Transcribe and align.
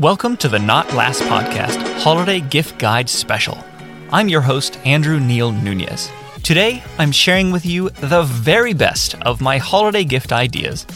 Welcome 0.00 0.36
to 0.36 0.48
the 0.48 0.60
Not 0.60 0.94
Last 0.94 1.22
Podcast 1.22 1.82
Holiday 2.02 2.38
Gift 2.38 2.78
Guide 2.78 3.10
Special. 3.10 3.58
I'm 4.12 4.28
your 4.28 4.42
host, 4.42 4.78
Andrew 4.84 5.18
Neil 5.18 5.50
Nunez. 5.50 6.08
Today, 6.44 6.84
I'm 6.98 7.10
sharing 7.10 7.50
with 7.50 7.66
you 7.66 7.90
the 7.90 8.22
very 8.22 8.74
best 8.74 9.16
of 9.22 9.40
my 9.40 9.58
holiday 9.58 10.04
gift 10.04 10.32
ideas 10.32 10.86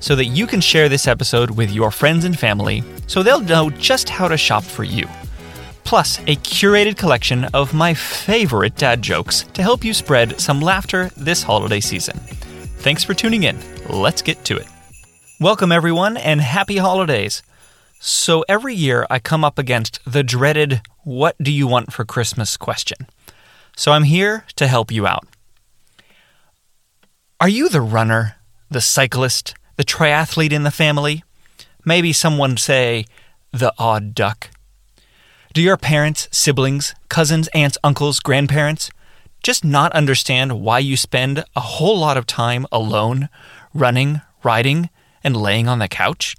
so 0.00 0.14
that 0.16 0.26
you 0.26 0.46
can 0.46 0.60
share 0.60 0.90
this 0.90 1.08
episode 1.08 1.52
with 1.52 1.70
your 1.70 1.90
friends 1.90 2.26
and 2.26 2.38
family 2.38 2.84
so 3.06 3.22
they'll 3.22 3.40
know 3.40 3.70
just 3.70 4.10
how 4.10 4.28
to 4.28 4.36
shop 4.36 4.64
for 4.64 4.84
you. 4.84 5.08
Plus, 5.84 6.18
a 6.18 6.36
curated 6.36 6.98
collection 6.98 7.46
of 7.54 7.72
my 7.72 7.94
favorite 7.94 8.76
dad 8.76 9.00
jokes 9.00 9.44
to 9.54 9.62
help 9.62 9.82
you 9.82 9.94
spread 9.94 10.38
some 10.38 10.60
laughter 10.60 11.10
this 11.16 11.42
holiday 11.42 11.80
season. 11.80 12.18
Thanks 12.80 13.02
for 13.02 13.14
tuning 13.14 13.44
in. 13.44 13.58
Let's 13.88 14.20
get 14.20 14.44
to 14.44 14.58
it. 14.58 14.66
Welcome, 15.40 15.72
everyone, 15.72 16.18
and 16.18 16.42
happy 16.42 16.76
holidays. 16.76 17.42
So 18.04 18.44
every 18.48 18.74
year 18.74 19.06
I 19.10 19.20
come 19.20 19.44
up 19.44 19.60
against 19.60 20.00
the 20.04 20.24
dreaded, 20.24 20.80
What 21.04 21.36
do 21.40 21.52
you 21.52 21.68
want 21.68 21.92
for 21.92 22.04
Christmas 22.04 22.56
question. 22.56 23.06
So 23.76 23.92
I'm 23.92 24.02
here 24.02 24.44
to 24.56 24.66
help 24.66 24.90
you 24.90 25.06
out. 25.06 25.24
Are 27.40 27.48
you 27.48 27.68
the 27.68 27.80
runner, 27.80 28.38
the 28.68 28.80
cyclist, 28.80 29.54
the 29.76 29.84
triathlete 29.84 30.50
in 30.50 30.64
the 30.64 30.72
family? 30.72 31.22
Maybe 31.84 32.12
someone 32.12 32.56
say, 32.56 33.04
the 33.52 33.72
odd 33.78 34.16
duck. 34.16 34.50
Do 35.52 35.62
your 35.62 35.76
parents, 35.76 36.26
siblings, 36.32 36.96
cousins, 37.08 37.46
aunts, 37.54 37.78
uncles, 37.84 38.18
grandparents 38.18 38.90
just 39.44 39.64
not 39.64 39.92
understand 39.92 40.60
why 40.60 40.80
you 40.80 40.96
spend 40.96 41.44
a 41.54 41.60
whole 41.60 42.00
lot 42.00 42.16
of 42.16 42.26
time 42.26 42.66
alone, 42.72 43.28
running, 43.72 44.22
riding, 44.42 44.90
and 45.22 45.36
laying 45.36 45.68
on 45.68 45.78
the 45.78 45.86
couch? 45.86 46.34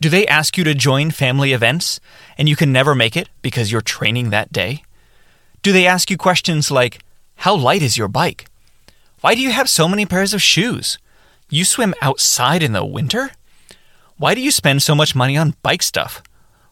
Do 0.00 0.08
they 0.08 0.26
ask 0.26 0.56
you 0.56 0.64
to 0.64 0.74
join 0.74 1.10
family 1.10 1.52
events 1.52 2.00
and 2.38 2.48
you 2.48 2.56
can 2.56 2.72
never 2.72 2.94
make 2.94 3.18
it 3.18 3.28
because 3.42 3.70
you're 3.70 3.82
training 3.82 4.30
that 4.30 4.50
day? 4.50 4.82
Do 5.62 5.72
they 5.72 5.86
ask 5.86 6.10
you 6.10 6.16
questions 6.16 6.70
like, 6.70 7.00
How 7.36 7.54
light 7.54 7.82
is 7.82 7.98
your 7.98 8.08
bike? 8.08 8.46
Why 9.20 9.34
do 9.34 9.42
you 9.42 9.50
have 9.50 9.68
so 9.68 9.86
many 9.86 10.06
pairs 10.06 10.32
of 10.32 10.40
shoes? 10.40 10.98
You 11.50 11.66
swim 11.66 11.92
outside 12.00 12.62
in 12.62 12.72
the 12.72 12.82
winter? 12.82 13.32
Why 14.16 14.34
do 14.34 14.40
you 14.40 14.50
spend 14.50 14.82
so 14.82 14.94
much 14.94 15.14
money 15.14 15.36
on 15.36 15.54
bike 15.62 15.82
stuff? 15.82 16.22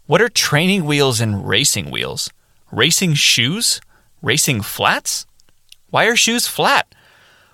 What 0.07 0.23
are 0.23 0.31
training 0.31 0.87
wheels 0.87 1.21
and 1.21 1.47
racing 1.47 1.91
wheels? 1.91 2.31
Racing 2.73 3.13
shoes? 3.13 3.83
Racing 4.23 4.63
flats? 4.63 5.27
Why 5.91 6.07
are 6.07 6.17
shoes 6.17 6.47
flat? 6.47 6.95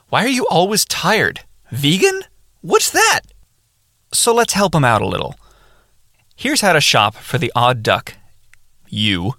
Why 0.08 0.24
are 0.24 0.28
you 0.28 0.46
always 0.48 0.84
tired? 0.84 1.40
Vegan? 1.72 2.22
What's 2.60 2.90
that? 2.90 3.22
So 4.12 4.32
let's 4.32 4.52
help 4.52 4.72
them 4.72 4.84
out 4.84 5.02
a 5.02 5.08
little. 5.08 5.34
Here's 6.36 6.62
how 6.62 6.72
to 6.72 6.80
shop 6.80 7.14
for 7.14 7.38
the 7.38 7.52
odd 7.54 7.82
duck, 7.82 8.14
you, 8.88 9.34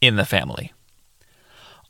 in 0.00 0.16
the 0.16 0.24
family. 0.24 0.72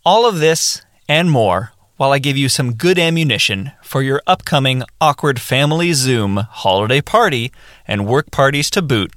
All 0.05 0.27
of 0.27 0.39
this 0.39 0.81
and 1.09 1.31
more 1.31 1.73
while 1.99 2.13
I 2.13 2.19
give 2.19 2.37
you 2.37 2.49
some 2.49 2.75
good 2.75 2.99
ammunition 2.99 3.73
for 3.83 4.01
your 4.03 4.23
upcoming 4.27 4.83
awkward 5.01 5.41
family 5.41 5.93
Zoom 5.93 6.37
holiday 6.37 7.03
party 7.03 7.53
and 7.87 8.07
work 8.07 8.31
parties 8.31 8.71
to 8.71 8.83
boot. 8.83 9.13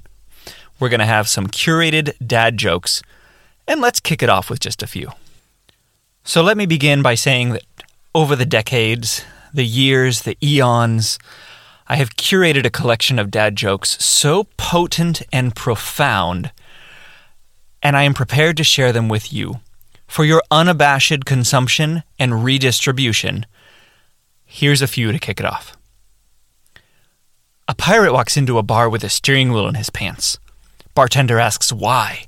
We're 0.78 0.90
going 0.90 1.00
to 1.00 1.06
have 1.06 1.28
some 1.28 1.46
curated 1.46 2.12
dad 2.24 2.58
jokes, 2.58 3.02
and 3.66 3.80
let's 3.80 3.98
kick 3.98 4.22
it 4.22 4.28
off 4.28 4.50
with 4.50 4.60
just 4.60 4.82
a 4.82 4.86
few. 4.86 5.10
So 6.22 6.42
let 6.42 6.58
me 6.58 6.66
begin 6.66 7.02
by 7.02 7.14
saying 7.14 7.50
that 7.50 7.62
over 8.14 8.36
the 8.36 8.44
decades, 8.44 9.24
the 9.54 9.64
years, 9.64 10.22
the 10.22 10.36
eons, 10.42 11.18
I 11.88 11.96
have 11.96 12.16
curated 12.16 12.64
a 12.64 12.70
collection 12.70 13.18
of 13.18 13.30
dad 13.30 13.56
jokes 13.56 14.02
so 14.02 14.44
potent 14.56 15.22
and 15.32 15.54
profound, 15.54 16.52
and 17.82 17.96
I 17.96 18.02
am 18.02 18.14
prepared 18.14 18.56
to 18.58 18.64
share 18.64 18.92
them 18.92 19.08
with 19.08 19.32
you. 19.32 19.60
For 20.06 20.24
your 20.24 20.42
unabashed 20.50 21.24
consumption 21.24 22.02
and 22.18 22.44
redistribution, 22.44 23.46
here's 24.44 24.82
a 24.82 24.86
few 24.86 25.10
to 25.10 25.18
kick 25.18 25.40
it 25.40 25.46
off. 25.46 25.76
A 27.66 27.74
pirate 27.74 28.12
walks 28.12 28.36
into 28.36 28.58
a 28.58 28.62
bar 28.62 28.88
with 28.88 29.04
a 29.04 29.08
steering 29.08 29.52
wheel 29.52 29.68
in 29.68 29.74
his 29.74 29.90
pants. 29.90 30.38
Bartender 30.94 31.38
asks 31.38 31.72
why. 31.72 32.24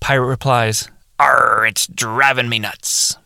Pirate 0.00 0.26
replies, 0.26 0.88
Arr, 1.18 1.64
it's 1.66 1.86
driving 1.86 2.48
me 2.48 2.58
nuts. 2.58 3.16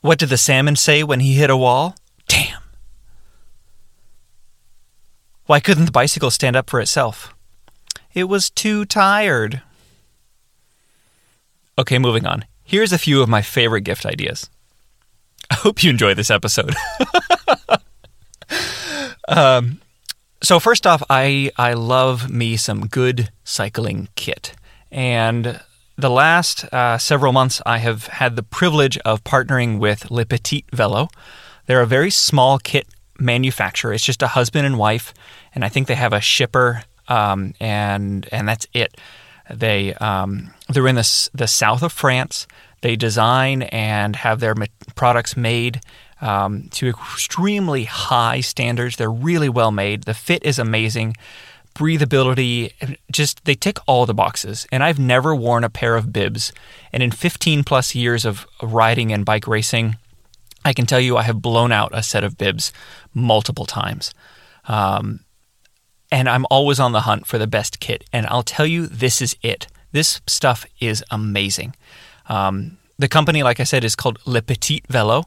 What 0.00 0.18
did 0.18 0.30
the 0.30 0.36
salmon 0.36 0.76
say 0.76 1.04
when 1.04 1.20
he 1.20 1.34
hit 1.34 1.50
a 1.50 1.56
wall? 1.56 1.94
Why 5.46 5.60
couldn't 5.60 5.84
the 5.86 5.92
bicycle 5.92 6.30
stand 6.30 6.56
up 6.56 6.68
for 6.68 6.80
itself? 6.80 7.34
It 8.14 8.24
was 8.24 8.50
too 8.50 8.84
tired. 8.84 9.62
Okay, 11.78 11.98
moving 11.98 12.26
on. 12.26 12.44
Here's 12.64 12.92
a 12.92 12.98
few 12.98 13.22
of 13.22 13.28
my 13.28 13.42
favorite 13.42 13.82
gift 13.82 14.04
ideas. 14.04 14.50
I 15.50 15.54
hope 15.54 15.84
you 15.84 15.90
enjoy 15.90 16.14
this 16.14 16.30
episode. 16.30 16.74
um, 19.28 19.80
so 20.42 20.58
first 20.58 20.86
off, 20.86 21.02
I 21.08 21.52
I 21.56 21.74
love 21.74 22.28
me 22.28 22.56
some 22.56 22.88
good 22.88 23.30
cycling 23.44 24.08
kit, 24.16 24.54
and 24.90 25.60
the 25.96 26.10
last 26.10 26.64
uh, 26.72 26.98
several 26.98 27.32
months 27.32 27.62
I 27.64 27.78
have 27.78 28.08
had 28.08 28.34
the 28.34 28.42
privilege 28.42 28.98
of 28.98 29.22
partnering 29.22 29.78
with 29.78 30.10
Le 30.10 30.24
Petit 30.24 30.64
Velo. 30.72 31.08
They're 31.66 31.82
a 31.82 31.86
very 31.86 32.10
small 32.10 32.58
kit 32.58 32.86
manufacturer. 33.18 33.92
It's 33.92 34.04
just 34.04 34.22
a 34.22 34.28
husband 34.28 34.66
and 34.66 34.78
wife, 34.78 35.14
and 35.54 35.64
I 35.64 35.68
think 35.68 35.86
they 35.88 35.94
have 35.94 36.12
a 36.12 36.20
shipper, 36.20 36.82
um, 37.08 37.54
and 37.60 38.28
and 38.32 38.48
that's 38.48 38.66
it. 38.72 38.96
They 39.52 39.94
um, 39.94 40.52
they're 40.68 40.86
in 40.86 40.96
the 40.96 41.28
the 41.34 41.48
south 41.48 41.82
of 41.82 41.92
France. 41.92 42.46
They 42.82 42.96
design 42.96 43.62
and 43.62 44.14
have 44.16 44.40
their 44.40 44.54
products 44.94 45.36
made 45.36 45.80
um, 46.20 46.68
to 46.72 46.88
extremely 46.88 47.84
high 47.84 48.40
standards. 48.40 48.96
They're 48.96 49.10
really 49.10 49.48
well 49.48 49.70
made. 49.70 50.04
The 50.04 50.14
fit 50.14 50.44
is 50.44 50.58
amazing. 50.58 51.16
Breathability, 51.74 52.72
just 53.10 53.44
they 53.44 53.54
tick 53.54 53.78
all 53.86 54.06
the 54.06 54.14
boxes. 54.14 54.66
And 54.72 54.82
I've 54.82 54.98
never 54.98 55.34
worn 55.34 55.64
a 55.64 55.68
pair 55.70 55.96
of 55.96 56.12
bibs. 56.12 56.52
And 56.92 57.02
in 57.02 57.10
15 57.10 57.64
plus 57.64 57.94
years 57.94 58.24
of 58.24 58.46
riding 58.62 59.12
and 59.12 59.24
bike 59.24 59.46
racing, 59.46 59.96
I 60.66 60.72
can 60.72 60.84
tell 60.84 60.98
you 60.98 61.16
I 61.16 61.22
have 61.22 61.40
blown 61.40 61.70
out 61.70 61.92
a 61.94 62.02
set 62.02 62.24
of 62.24 62.36
bibs 62.36 62.72
multiple 63.14 63.66
times. 63.66 64.12
Um, 64.66 65.20
and 66.10 66.28
I'm 66.28 66.44
always 66.50 66.80
on 66.80 66.90
the 66.90 67.02
hunt 67.02 67.24
for 67.24 67.38
the 67.38 67.46
best 67.46 67.78
kit. 67.78 68.02
And 68.12 68.26
I'll 68.26 68.42
tell 68.42 68.66
you, 68.66 68.88
this 68.88 69.22
is 69.22 69.36
it. 69.42 69.68
This 69.92 70.20
stuff 70.26 70.66
is 70.80 71.04
amazing. 71.08 71.76
Um, 72.28 72.78
the 72.98 73.06
company, 73.06 73.44
like 73.44 73.60
I 73.60 73.64
said, 73.64 73.84
is 73.84 73.94
called 73.94 74.18
Le 74.26 74.42
Petit 74.42 74.82
Velo. 74.88 75.24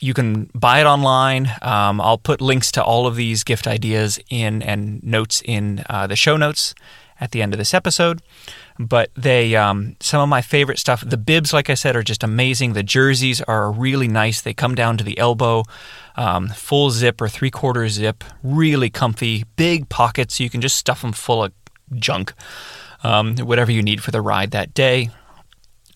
You 0.00 0.12
can 0.12 0.50
buy 0.54 0.80
it 0.80 0.86
online. 0.86 1.50
Um, 1.62 1.98
I'll 1.98 2.18
put 2.18 2.42
links 2.42 2.70
to 2.72 2.84
all 2.84 3.06
of 3.06 3.16
these 3.16 3.42
gift 3.42 3.66
ideas 3.66 4.20
in 4.28 4.60
and 4.60 5.02
notes 5.02 5.40
in 5.46 5.82
uh, 5.88 6.06
the 6.06 6.16
show 6.16 6.36
notes 6.36 6.74
at 7.18 7.30
the 7.30 7.40
end 7.40 7.54
of 7.54 7.58
this 7.58 7.72
episode. 7.72 8.20
But 8.78 9.10
they, 9.14 9.54
um, 9.54 9.96
some 10.00 10.20
of 10.20 10.28
my 10.28 10.42
favorite 10.42 10.80
stuff. 10.80 11.04
The 11.06 11.16
bibs, 11.16 11.52
like 11.52 11.70
I 11.70 11.74
said, 11.74 11.94
are 11.94 12.02
just 12.02 12.24
amazing. 12.24 12.72
The 12.72 12.82
jerseys 12.82 13.40
are 13.42 13.70
really 13.70 14.08
nice. 14.08 14.40
They 14.40 14.52
come 14.52 14.74
down 14.74 14.96
to 14.98 15.04
the 15.04 15.16
elbow, 15.16 15.62
um, 16.16 16.48
full 16.48 16.90
zip 16.90 17.20
or 17.20 17.28
three 17.28 17.50
quarter 17.50 17.88
zip, 17.88 18.24
really 18.42 18.90
comfy. 18.90 19.44
Big 19.56 19.88
pockets, 19.88 20.36
so 20.36 20.44
you 20.44 20.50
can 20.50 20.60
just 20.60 20.76
stuff 20.76 21.02
them 21.02 21.12
full 21.12 21.44
of 21.44 21.52
junk, 21.94 22.34
um, 23.04 23.36
whatever 23.36 23.70
you 23.70 23.82
need 23.82 24.02
for 24.02 24.10
the 24.10 24.20
ride 24.20 24.50
that 24.50 24.74
day. 24.74 25.10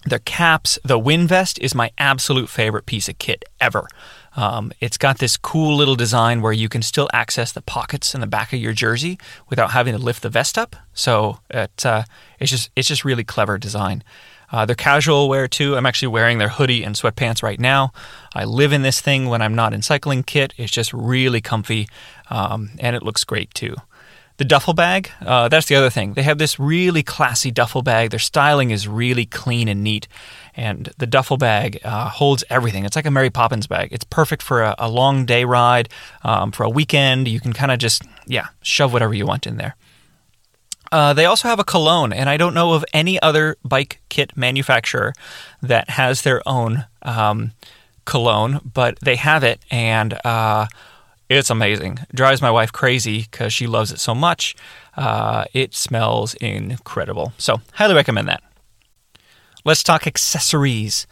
The 0.05 0.21
caps, 0.21 0.79
the 0.85 0.99
wind 0.99 1.29
vest 1.29 1.59
is 1.59 1.75
my 1.75 1.91
absolute 1.99 2.49
favorite 2.49 2.87
piece 2.87 3.09
of 3.09 3.19
kit 3.19 3.45
ever. 3.61 3.89
Um, 4.39 4.71
it's 4.79 4.97
got 4.97 5.19
this 5.19 5.37
cool 5.37 5.77
little 5.77 5.97
design 5.97 6.43
where 6.43 6.53
you 6.53 6.69
can 6.69 6.81
still 6.81 7.09
access 7.13 7.51
the 7.51 7.61
pockets 7.61 8.15
in 8.15 8.21
the 8.21 8.27
back 8.29 8.53
of 8.53 8.61
your 8.61 8.73
jersey 8.73 9.19
without 9.49 9.73
having 9.73 9.97
to 9.97 10.01
lift 10.01 10.23
the 10.23 10.29
vest 10.29 10.57
up. 10.57 10.77
So 10.95 11.41
it, 11.51 11.85
uh, 11.85 12.05
it's 12.39 12.49
just 12.49 12.71
it's 12.77 12.87
just 12.87 13.05
really 13.05 13.25
clever 13.25 13.59
design. 13.59 14.05
Uh, 14.53 14.65
they're 14.65 14.77
casual 14.77 15.29
wear 15.29 15.49
too. 15.49 15.77
I'm 15.77 15.87
actually 15.87 16.09
wearing 16.09 16.39
their 16.39 16.51
hoodie 16.51 16.85
and 16.85 16.95
sweatpants 16.95 17.43
right 17.43 17.59
now. 17.59 17.93
I 18.33 18.45
live 18.45 18.73
in 18.73 18.83
this 18.83 19.01
thing 19.01 19.29
when 19.29 19.43
I'm 19.43 19.57
not 19.57 19.75
in 19.75 19.83
cycling 19.83 20.23
kit. 20.23 20.55
It's 20.57 20.71
just 20.71 20.93
really 20.93 21.41
comfy, 21.41 21.89
um, 22.31 22.71
and 22.79 22.95
it 22.95 23.03
looks 23.03 23.25
great 23.25 23.53
too. 23.55 23.75
The 24.39 24.45
duffel 24.45 24.73
bag, 24.73 25.11
uh, 25.21 25.49
that's 25.49 25.67
the 25.67 25.75
other 25.75 25.91
thing. 25.91 26.15
They 26.15 26.23
have 26.23 26.39
this 26.39 26.61
really 26.61 27.03
classy 27.03 27.51
duffel 27.51 27.83
bag. 27.83 28.11
Their 28.11 28.21
styling 28.21 28.71
is 28.71 28.87
really 28.87 29.27
clean 29.27 29.67
and 29.67 29.83
neat. 29.83 30.07
And 30.55 30.91
the 30.99 31.09
duffel 31.09 31.37
bag 31.37 31.81
uh, 31.85 32.09
holds 32.09 32.45
everything. 32.49 32.85
It's 32.85 32.95
like 32.95 33.05
a 33.05 33.11
Mary 33.11 33.31
Poppins 33.31 33.67
bag. 33.67 33.89
It's 33.91 34.05
perfect 34.05 34.43
for 34.43 34.63
a, 34.63 34.77
a 34.79 34.89
long 34.89 35.27
day 35.27 35.45
ride, 35.45 35.89
um, 36.23 36.53
for 36.53 36.63
a 36.63 36.71
weekend. 36.71 37.27
You 37.27 37.41
can 37.41 37.53
kind 37.53 37.73
of 37.73 37.81
just, 37.81 38.03
yeah, 38.27 38.47
shove 38.63 38.93
whatever 38.93 39.13
you 39.13 39.27
want 39.27 39.45
in 39.45 39.57
there. 39.57 39.75
Uh, 40.93 41.13
they 41.13 41.25
also 41.25 41.49
have 41.49 41.59
a 41.59 41.65
cologne, 41.65 42.13
and 42.13 42.31
I 42.31 42.37
don't 42.37 42.55
know 42.55 42.75
of 42.75 42.85
any 42.95 43.21
other 43.21 43.57
bike 43.65 44.01
kit 44.09 44.37
manufacturer 44.37 45.15
that 45.63 45.91
has 45.91 46.23
their 46.23 46.43
own 46.47 46.87
um, 47.03 47.53
cologne, 48.05 48.61
but 48.65 48.99
they 49.01 49.17
have 49.17 49.43
it, 49.45 49.61
and 49.71 50.19
uh, 50.25 50.67
It's 51.29 51.51
amazing. 51.51 51.99
It 52.09 52.17
drives 52.17 52.41
my 52.41 52.51
wife 52.51 52.73
crazy 52.73 53.29
because 53.31 53.53
she 53.53 53.67
loves 53.67 53.93
it 53.93 54.01
so 54.01 54.15
much. 54.15 54.57
Uh, 54.97 55.45
it 55.53 55.75
smells 55.75 56.35
incredible. 56.35 57.33
So, 57.37 57.61
highly 57.75 57.95
recommend 57.95 58.29
that. 58.29 58.43
Let's 59.65 59.83
talk 59.83 60.07
accessories. 60.07 61.07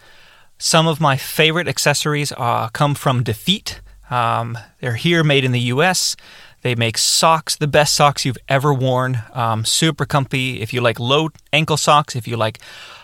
Some 0.57 0.87
of 0.87 0.99
my 0.99 1.17
favorite 1.17 1.67
accessories 1.67 2.31
uh, 2.31 2.69
come 2.69 2.95
from 2.95 3.23
DeFeet. 3.23 3.79
Um, 4.09 4.57
they're 4.79 4.95
here 4.95 5.23
made 5.23 5.43
in 5.43 5.51
the 5.51 5.59
US. 5.73 6.15
They 6.63 6.73
make 6.73 6.97
socks, 6.97 7.55
the 7.55 7.67
best 7.67 7.93
socks 7.93 8.25
you've 8.25 8.37
ever 8.49 8.73
worn. 8.73 9.21
Um, 9.33 9.65
super 9.65 10.05
comfy. 10.05 10.61
If 10.61 10.73
you 10.73 10.81
like 10.81 10.99
low 10.99 11.29
ankle 11.53 11.77
socks, 11.77 12.15
if 12.15 12.27
you 12.27 12.37
like 12.37 12.59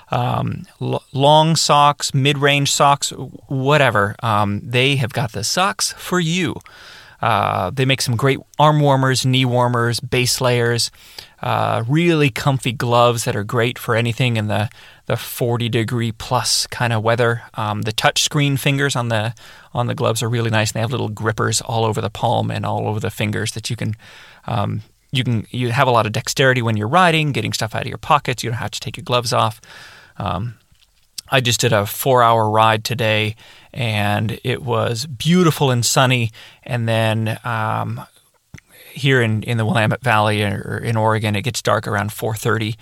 um, 0.10 0.66
l- 0.82 1.04
long 1.12 1.56
socks, 1.56 2.14
mid 2.14 2.40
range 2.40 2.72
socks, 2.72 3.12
whatever, 3.12 4.16
um, 4.24 4.62
they 4.64 4.96
have 4.96 5.14
got 5.14 5.34
the 5.34 5.44
socks 5.44 5.94
for 5.94 6.20
you. 6.20 6.56
Uh, 7.24 7.70
they 7.70 7.86
make 7.86 8.02
some 8.02 8.18
great 8.18 8.38
arm 8.60 8.82
warmers, 8.82 9.26
knee 9.26 9.46
warmers, 9.46 10.02
base 10.02 10.42
layers, 10.42 10.92
uh, 11.42 11.82
really 11.88 12.30
comfy 12.30 12.74
gloves 12.74 13.24
that 13.24 13.34
are 13.34 13.46
great 13.46 13.80
for 13.80 13.96
anything 13.96 14.36
in 14.36 14.48
the, 14.48 14.70
the 15.06 15.16
40 15.16 15.70
degree 15.70 16.12
plus 16.12 16.68
kind 16.68 16.92
of 16.92 17.02
weather. 17.02 17.44
Um, 17.54 17.84
the 17.84 17.94
touch 17.94 18.24
screen 18.24 18.58
fingers 18.58 18.98
on 18.98 19.08
the 19.08 19.34
on 19.74 19.88
the 19.88 19.96
gloves 19.96 20.22
are 20.22 20.28
really 20.28 20.50
nice. 20.50 20.72
And 20.72 20.76
they 20.76 20.82
have 20.82 20.92
little 20.92 21.08
grippers 21.08 21.62
all 21.62 21.86
over 21.86 22.02
the 22.02 22.10
palm 22.10 22.52
and 22.52 22.66
all 22.66 22.90
over 22.90 23.00
the 23.00 23.10
fingers 23.10 23.54
that 23.54 23.70
you 23.70 23.78
can 23.78 23.96
um, 24.46 24.82
you 25.14 25.24
can 25.24 25.48
you 25.50 25.72
have 25.72 25.88
a 25.88 25.92
lot 25.92 26.06
of 26.06 26.12
dexterity 26.12 26.62
when 26.62 26.76
you're 26.76 26.90
riding, 26.90 27.32
getting 27.32 27.54
stuff 27.54 27.74
out 27.74 27.84
of 27.84 27.88
your 27.88 27.98
pockets. 27.98 28.44
You 28.44 28.50
don't 28.50 28.60
have 28.60 28.72
to 28.72 28.82
take 28.82 28.98
your 28.98 29.06
gloves 29.06 29.32
off. 29.32 29.62
Um, 30.18 30.56
I 31.30 31.42
just 31.42 31.60
did 31.60 31.74
a 31.74 31.86
four 31.86 32.22
hour 32.22 32.50
ride 32.50 32.84
today 32.84 33.36
and 33.74 34.40
it 34.44 34.62
was 34.62 35.06
beautiful 35.06 35.72
and 35.72 35.86
sunny. 35.86 36.32
And 36.64 36.88
then 36.88 37.40
um, 37.44 38.02
here 38.92 39.22
in, 39.22 39.44
in 39.44 39.58
the 39.58 39.66
Willamette 39.66 40.04
Valley 40.04 40.44
or 40.44 40.78
in 40.78 40.96
Oregon, 40.96 41.36
it 41.36 41.42
gets 41.42 41.62
dark 41.62 41.88
around 41.88 42.12
4:30. 42.12 42.76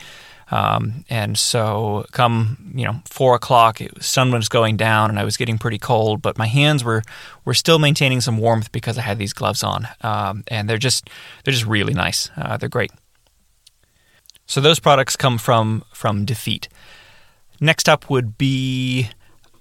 Um, 0.54 1.06
and 1.10 1.38
so, 1.38 2.06
come 2.12 2.74
you 2.76 2.84
know 2.86 3.02
four 3.06 3.36
o'clock, 3.36 3.80
it, 3.80 4.04
sun 4.04 4.32
was 4.32 4.50
going 4.50 4.76
down, 4.76 5.10
and 5.10 5.18
I 5.18 5.24
was 5.24 5.38
getting 5.38 5.58
pretty 5.58 5.78
cold. 5.78 6.22
But 6.22 6.38
my 6.38 6.48
hands 6.48 6.84
were 6.84 7.04
were 7.46 7.54
still 7.54 7.80
maintaining 7.80 8.20
some 8.20 8.38
warmth 8.38 8.70
because 8.74 8.98
I 8.98 9.02
had 9.02 9.18
these 9.18 9.32
gloves 9.32 9.64
on, 9.64 9.88
um, 10.02 10.44
and 10.50 10.70
they're 10.70 10.78
just 10.78 11.10
they're 11.46 11.54
just 11.54 11.66
really 11.66 11.94
nice. 11.94 12.30
Uh, 12.36 12.58
they're 12.58 12.68
great. 12.68 12.92
So 14.46 14.60
those 14.60 14.82
products 14.82 15.16
come 15.16 15.38
from 15.38 15.86
from 15.94 16.26
DeFeet. 16.26 16.68
Next 17.62 17.88
up 17.88 18.10
would 18.10 18.38
be 18.38 19.10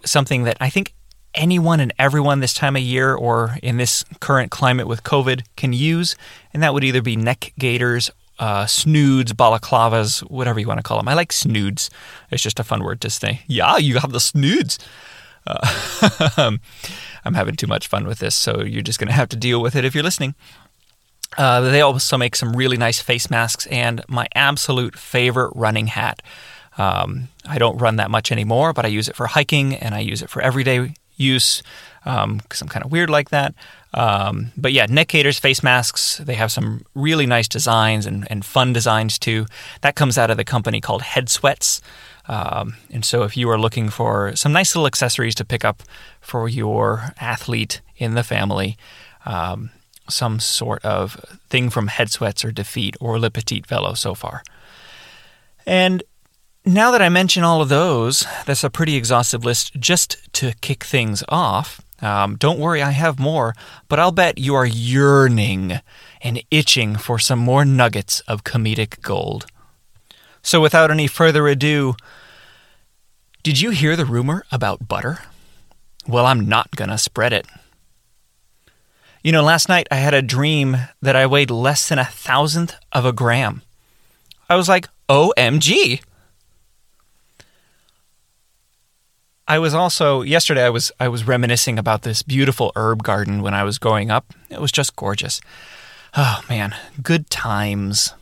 something 0.05 0.45
that 0.45 0.57
I 0.61 0.71
think 0.71 0.95
anyone 1.35 1.81
and 1.81 1.93
everyone 1.99 2.41
this 2.41 2.55
time 2.55 2.75
of 2.75 2.83
year 2.83 3.15
or 3.15 3.57
in 3.63 3.77
this 3.77 4.05
current 4.21 4.51
climate 4.51 4.87
with 4.87 5.05
COVID 5.05 5.43
can 5.57 5.73
use, 5.73 6.17
and 6.53 6.63
that 6.63 6.75
would 6.75 6.83
either 6.83 7.03
be 7.03 7.15
neck 7.15 7.53
gaiters, 7.59 8.11
uh, 8.39 8.67
snoods, 8.67 9.33
balaclavas, 9.33 10.21
whatever 10.31 10.59
you 10.59 10.67
want 10.67 10.79
to 10.79 10.83
call 10.83 10.97
them. 10.97 11.09
I 11.09 11.15
like 11.15 11.31
snoods. 11.33 11.91
It's 12.31 12.43
just 12.43 12.59
a 12.59 12.65
fun 12.65 12.83
word 12.83 13.01
to 13.03 13.11
say. 13.11 13.43
Yeah, 13.47 13.77
you 13.77 13.99
have 13.99 14.13
the 14.13 14.21
snoods. 14.21 14.79
Uh, 15.47 16.57
I'm 17.25 17.35
having 17.35 17.57
too 17.57 17.67
much 17.67 17.87
fun 17.87 18.07
with 18.07 18.19
this, 18.19 18.35
so 18.35 18.63
you're 18.63 18.83
just 18.83 18.99
going 18.99 19.09
to 19.09 19.15
have 19.15 19.29
to 19.29 19.37
deal 19.37 19.61
with 19.61 19.77
it 19.77 19.85
if 19.85 19.95
you're 19.95 20.05
listening. 20.05 20.35
Uh, 21.37 21.61
they 21.61 21.81
also 21.81 22.17
make 22.17 22.35
some 22.35 22.55
really 22.55 22.77
nice 22.77 23.01
face 23.01 23.31
masks 23.31 23.67
and 23.67 24.03
my 24.09 24.27
absolute 24.35 24.99
favorite 24.99 25.53
running 25.55 25.87
hat. 25.87 26.23
Um, 26.81 27.29
I 27.45 27.59
don't 27.59 27.77
run 27.77 27.97
that 27.97 28.11
much 28.11 28.33
anymore, 28.33 28.73
but 28.73 28.87
I 28.87 28.89
use 28.89 29.09
it 29.09 29.17
for 29.17 29.27
hiking 29.27 29.75
and 29.75 29.95
I 29.95 30.01
use 30.01 30.23
it 30.23 30.31
for 30.31 30.41
everyday 30.41 30.95
use 31.17 31.63
because 32.03 32.25
um, 32.25 32.41
I'm 32.63 32.69
kind 32.69 32.85
of 32.87 32.91
weird 32.91 33.11
like 33.11 33.29
that. 33.29 33.55
Um, 33.93 34.53
but 34.57 34.73
yeah, 34.73 34.87
neck 34.89 35.09
gaiters, 35.09 35.39
face 35.39 35.63
masks, 35.63 36.19
they 36.25 36.37
have 36.37 36.51
some 36.51 36.87
really 36.95 37.27
nice 37.27 37.49
designs 37.49 38.07
and, 38.07 38.27
and 38.31 38.47
fun 38.47 38.73
designs 38.73 39.19
too. 39.19 39.45
That 39.83 39.95
comes 39.95 40.17
out 40.17 40.31
of 40.31 40.39
the 40.39 40.45
company 40.45 40.81
called 40.81 41.03
Headsweats. 41.03 41.83
Um, 42.27 42.77
and 42.91 43.05
so 43.05 43.25
if 43.25 43.37
you 43.37 43.51
are 43.51 43.59
looking 43.59 43.91
for 43.91 44.35
some 44.35 44.53
nice 44.53 44.75
little 44.75 44.87
accessories 44.87 45.35
to 45.35 45.45
pick 45.45 45.67
up 45.67 45.83
for 46.23 46.49
your 46.49 47.13
athlete 47.21 47.83
in 47.99 48.15
the 48.15 48.23
family, 48.23 48.79
um, 49.27 49.71
some 50.09 50.41
sort 50.41 50.83
of 50.83 51.15
thing 51.51 51.69
from 51.69 51.89
Headsweats 51.89 52.43
or 52.43 52.53
DeFeet 52.53 52.97
or 53.01 53.19
Le 53.19 53.31
Petit 53.31 53.65
Velo 53.69 53.93
so 53.93 54.15
far. 54.15 54.43
And 55.67 56.03
now 56.75 56.91
that 56.91 57.03
I 57.03 57.09
mention 57.09 57.43
all 57.43 57.63
of 57.63 57.69
those, 57.69 58.27
that's 58.47 58.65
a 58.65 58.71
pretty 58.71 58.97
exhaustive 58.97 59.45
list 59.45 59.75
just 59.75 60.33
to 60.35 60.53
kick 60.61 60.85
things 60.85 61.23
off. 61.29 61.81
Um, 62.01 62.37
don't 62.37 62.59
worry, 62.59 62.81
I 62.81 62.91
have 62.91 63.19
more, 63.19 63.55
but 63.89 63.99
I'll 63.99 64.13
bet 64.13 64.39
you 64.39 64.55
are 64.55 64.67
yearning 64.67 65.81
and 66.23 66.43
itching 66.51 66.97
for 66.97 67.19
some 67.19 67.39
more 67.39 67.65
nuggets 67.65 68.21
of 68.21 68.45
comedic 68.45 69.03
gold. 69.03 69.47
So, 70.43 70.61
without 70.61 70.91
any 70.91 71.07
further 71.07 71.47
ado, 71.49 71.95
did 73.43 73.61
you 73.61 73.71
hear 73.71 73.97
the 73.97 74.07
rumor 74.07 74.45
about 74.51 74.89
butter? 74.89 75.19
Well, 76.07 76.25
I'm 76.25 76.49
not 76.49 76.71
gonna 76.77 76.99
spread 76.99 77.33
it. 77.33 77.47
You 79.23 79.33
know, 79.33 79.43
last 79.43 79.69
night 79.69 79.87
I 79.91 79.97
had 79.97 80.15
a 80.15 80.23
dream 80.23 80.79
that 81.03 81.17
I 81.17 81.27
weighed 81.27 81.51
less 81.51 81.89
than 81.89 81.99
a 81.99 82.05
thousandth 82.07 82.75
of 82.93 83.05
a 83.05 83.13
gram. 83.13 83.61
I 84.49 84.57
was 84.57 84.69
like, 84.69 84.89
OMG! 85.11 86.01
I 89.51 89.59
was 89.59 89.75
also 89.75 90.23
yesterday 90.23 90.65
I 90.65 90.71
was 90.71 90.93
I 91.01 91.09
was 91.09 91.27
reminiscing 91.27 91.77
about 91.77 92.03
this 92.03 92.23
beautiful 92.23 92.71
herb 92.77 93.03
garden 93.03 93.43
when 93.43 93.53
I 93.53 93.65
was 93.65 93.79
growing 93.79 94.09
up. 94.09 94.33
It 94.49 94.61
was 94.61 94.71
just 94.71 94.95
gorgeous. 94.95 95.41
Oh 96.17 96.41
man, 96.49 96.73
good 97.03 97.29
times. 97.31 98.15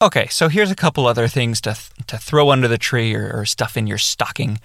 Okay, 0.00 0.28
so 0.28 0.48
here's 0.48 0.70
a 0.70 0.74
couple 0.74 1.06
other 1.06 1.28
things 1.28 1.60
to 1.60 1.74
th- 1.74 2.06
to 2.06 2.16
throw 2.16 2.50
under 2.50 2.68
the 2.68 2.78
tree 2.78 3.14
or, 3.14 3.30
or 3.40 3.44
stuff 3.44 3.76
in 3.76 3.86
your 3.86 3.98
stocking, 3.98 4.60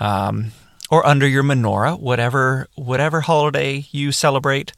um, 0.00 0.52
or 0.90 1.06
under 1.06 1.26
your 1.26 1.42
menorah, 1.42 1.98
whatever 1.98 2.68
whatever 2.74 3.22
holiday 3.22 3.86
you 3.90 4.12
celebrate. 4.12 4.70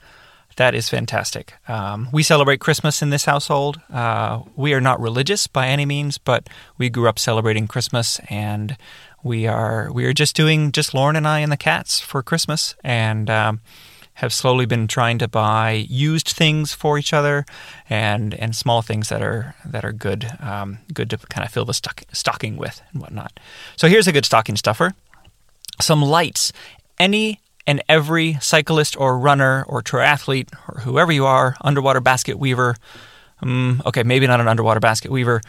That 0.59 0.75
is 0.75 0.89
fantastic. 0.89 1.55
Um, 1.69 2.09
we 2.13 2.25
celebrate 2.25 2.59
Christmas 2.59 3.01
in 3.01 3.11
this 3.11 3.27
household. 3.27 3.81
Uh, 3.93 4.43
we 4.57 4.75
are 4.75 4.81
not 4.81 5.01
religious 5.01 5.47
by 5.47 5.69
any 5.69 5.87
means, 5.87 6.19
but 6.19 6.49
we 6.77 6.91
grew 6.91 7.09
up 7.09 7.17
celebrating 7.17 7.69
Christmas, 7.69 8.21
and 8.29 8.77
we 9.23 9.47
are 9.47 9.93
we 9.93 10.05
are 10.05 10.13
just 10.13 10.35
doing 10.35 10.73
just 10.73 10.95
Lauren 10.95 11.15
and 11.15 11.29
I 11.29 11.39
and 11.39 11.53
the 11.53 11.57
cats 11.57 12.01
for 12.01 12.25
Christmas, 12.25 12.75
and 12.83 13.31
um, 13.31 13.61
have 14.15 14.33
slowly 14.33 14.67
been 14.67 14.89
trying 14.89 15.19
to 15.19 15.29
buy 15.29 15.87
used 15.89 16.27
things 16.31 16.75
for 16.75 16.99
each 16.99 17.13
other, 17.13 17.47
and 17.89 18.35
and 18.35 18.57
small 18.57 18.83
things 18.83 19.11
that 19.11 19.23
are 19.23 19.55
that 19.65 19.85
are 19.85 19.93
good 19.93 20.27
um, 20.41 20.79
good 20.93 21.09
to 21.11 21.19
kind 21.19 21.47
of 21.47 21.53
fill 21.53 21.67
the 21.67 21.73
stock, 21.73 22.03
stocking 22.13 22.57
with 22.57 22.83
and 22.93 23.01
whatnot. 23.01 23.39
So 23.77 23.87
here's 23.87 24.09
a 24.09 24.13
good 24.13 24.25
stocking 24.25 24.57
stuffer: 24.57 24.95
some 25.81 26.03
lights. 26.03 26.53
Any 26.99 27.39
and 27.69 27.83
every 27.87 28.39
cyclist 28.41 28.99
or 28.99 29.19
runner 29.19 29.63
or 29.69 29.83
triathlete 29.83 30.49
or 30.67 30.81
whoever 30.81 31.13
you 31.13 31.27
are, 31.27 31.55
underwater 31.61 32.01
basket 32.01 32.39
weaver. 32.39 32.75
Um, 33.43 33.83
okay, 33.85 34.03
maybe 34.03 34.27
not 34.27 34.41
an 34.41 34.49
underwater 34.49 34.81
basket 34.81 35.11
weaver, 35.11 35.43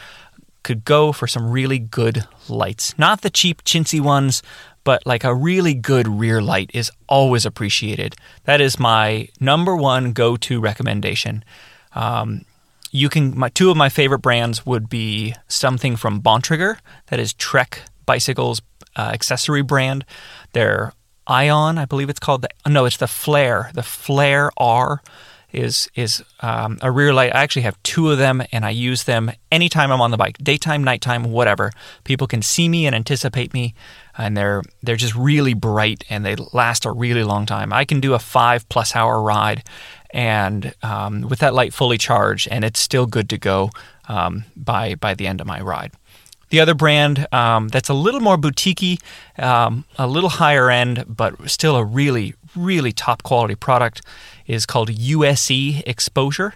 could 0.61 0.83
go 0.83 1.13
for 1.13 1.27
some 1.27 1.49
really 1.49 1.79
good 1.79 2.27
lights. 2.49 2.93
Not 2.99 3.21
the 3.21 3.29
cheap, 3.29 3.63
chintzy 3.63 4.01
ones, 4.01 4.43
but 4.83 5.01
like 5.05 5.23
a 5.23 5.33
really 5.33 5.73
good 5.73 6.09
rear 6.09 6.41
light 6.41 6.69
is 6.73 6.91
always 7.07 7.45
appreciated. 7.45 8.15
That 8.43 8.59
is 8.59 8.77
my 8.77 9.29
number 9.39 9.73
one 9.73 10.11
go 10.11 10.35
to 10.35 10.59
recommendation. 10.59 11.45
Um, 11.95 12.43
you 12.91 13.07
can 13.07 13.37
my 13.37 13.47
two 13.47 13.71
of 13.71 13.77
my 13.77 13.87
favorite 13.87 14.19
brands 14.19 14.65
would 14.65 14.89
be 14.89 15.35
something 15.47 15.95
from 15.95 16.21
Bontrager 16.21 16.79
that 17.07 17.19
is 17.19 17.33
Trek 17.33 17.83
Bicycles 18.05 18.61
uh, 18.97 19.11
accessory 19.13 19.61
brand. 19.61 20.03
Their 20.51 20.91
Ion, 21.29 21.77
I 21.77 21.85
believe 21.85 22.09
it's 22.09 22.19
called 22.19 22.41
the 22.41 22.49
no, 22.67 22.85
it's 22.85 22.97
the 22.97 23.07
Flare, 23.07 23.69
the 23.73 23.83
Flare 23.83 24.51
R 24.57 25.01
is 25.51 25.89
is 25.95 26.23
um, 26.41 26.77
a 26.81 26.91
rear 26.91 27.13
light. 27.13 27.33
I 27.33 27.41
actually 27.41 27.63
have 27.63 27.81
two 27.83 28.11
of 28.11 28.17
them, 28.17 28.43
and 28.51 28.65
I 28.65 28.69
use 28.69 29.03
them 29.03 29.31
anytime 29.51 29.91
I'm 29.91 30.01
on 30.01 30.11
the 30.11 30.17
bike, 30.17 30.37
daytime, 30.39 30.83
nighttime, 30.83 31.23
whatever. 31.23 31.71
People 32.03 32.27
can 32.27 32.41
see 32.41 32.69
me 32.69 32.85
and 32.85 32.95
anticipate 32.95 33.53
me, 33.53 33.73
and 34.17 34.35
they're 34.35 34.61
they're 34.83 34.95
just 34.95 35.15
really 35.15 35.53
bright 35.53 36.03
and 36.09 36.25
they 36.25 36.35
last 36.53 36.85
a 36.85 36.91
really 36.91 37.23
long 37.23 37.45
time. 37.45 37.73
I 37.73 37.85
can 37.85 37.99
do 37.99 38.13
a 38.13 38.19
five 38.19 38.67
plus 38.69 38.95
hour 38.95 39.21
ride, 39.21 39.63
and 40.11 40.73
um, 40.83 41.21
with 41.21 41.39
that 41.39 41.53
light 41.53 41.73
fully 41.73 41.97
charged, 41.97 42.47
and 42.49 42.63
it's 42.63 42.79
still 42.79 43.05
good 43.05 43.29
to 43.29 43.37
go 43.37 43.71
um, 44.07 44.45
by 44.55 44.95
by 44.95 45.13
the 45.13 45.27
end 45.27 45.41
of 45.41 45.47
my 45.47 45.61
ride. 45.61 45.91
The 46.49 46.59
other 46.59 46.73
brand 46.73 47.27
um, 47.31 47.67
that's 47.67 47.89
a 47.89 47.93
little 47.93 48.19
more 48.19 48.37
boutiquey, 48.37 48.99
um, 49.37 49.85
a 49.97 50.07
little 50.07 50.29
higher 50.29 50.69
end, 50.69 51.05
but 51.07 51.49
still 51.49 51.75
a 51.75 51.83
really, 51.83 52.33
really 52.55 52.91
top 52.91 53.23
quality 53.23 53.55
product 53.55 54.01
is 54.47 54.65
called 54.65 54.89
USE 54.89 55.83
Exposure. 55.85 56.53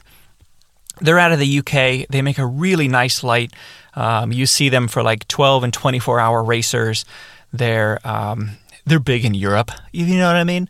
They're 0.99 1.19
out 1.19 1.31
of 1.31 1.39
the 1.39 1.59
UK. 1.59 2.07
They 2.09 2.21
make 2.21 2.37
a 2.37 2.45
really 2.45 2.87
nice 2.87 3.23
light. 3.23 3.53
Um, 3.95 4.31
you 4.31 4.45
see 4.45 4.69
them 4.69 4.87
for 4.87 5.03
like 5.03 5.27
12 5.27 5.63
and 5.63 5.73
24 5.73 6.19
hour 6.19 6.43
racers. 6.43 7.05
They're 7.51 7.99
um, 8.03 8.57
they're 8.85 8.99
big 8.99 9.25
in 9.25 9.33
Europe. 9.33 9.71
You 9.91 10.05
know 10.17 10.27
what 10.27 10.35
I 10.35 10.43
mean? 10.43 10.69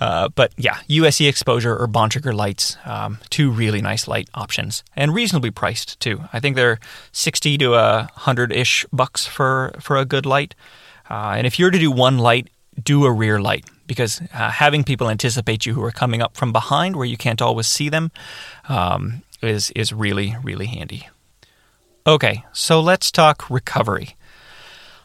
Uh, 0.00 0.28
but 0.30 0.52
yeah, 0.56 0.78
USE 0.86 1.20
Exposure 1.22 1.76
or 1.76 1.86
Bontrager 1.86 2.34
lights, 2.34 2.76
um, 2.86 3.18
two 3.28 3.50
really 3.50 3.82
nice 3.82 4.08
light 4.08 4.28
options 4.34 4.82
and 4.96 5.14
reasonably 5.14 5.50
priced 5.50 6.00
too. 6.00 6.22
I 6.32 6.40
think 6.40 6.56
they're 6.56 6.80
60 7.12 7.58
to 7.58 7.74
a 7.74 8.08
100 8.14 8.50
ish 8.50 8.86
bucks 8.92 9.26
for, 9.26 9.72
for 9.78 9.96
a 9.98 10.06
good 10.06 10.24
light. 10.24 10.54
Uh, 11.10 11.34
and 11.36 11.46
if 11.46 11.58
you're 11.58 11.70
to 11.70 11.78
do 11.78 11.90
one 11.90 12.18
light, 12.18 12.48
do 12.82 13.04
a 13.04 13.12
rear 13.12 13.40
light 13.40 13.66
because 13.86 14.22
uh, 14.32 14.50
having 14.50 14.84
people 14.84 15.10
anticipate 15.10 15.66
you 15.66 15.74
who 15.74 15.82
are 15.82 15.90
coming 15.90 16.22
up 16.22 16.36
from 16.36 16.52
behind 16.52 16.94
where 16.96 17.06
you 17.06 17.16
can't 17.16 17.42
always 17.42 17.66
see 17.66 17.88
them 17.88 18.10
um, 18.68 19.22
is 19.42 19.70
is 19.72 19.92
really 19.92 20.36
really 20.44 20.66
handy. 20.66 21.08
Okay, 22.06 22.44
so 22.52 22.80
let's 22.80 23.10
talk 23.10 23.50
recovery. 23.50 24.16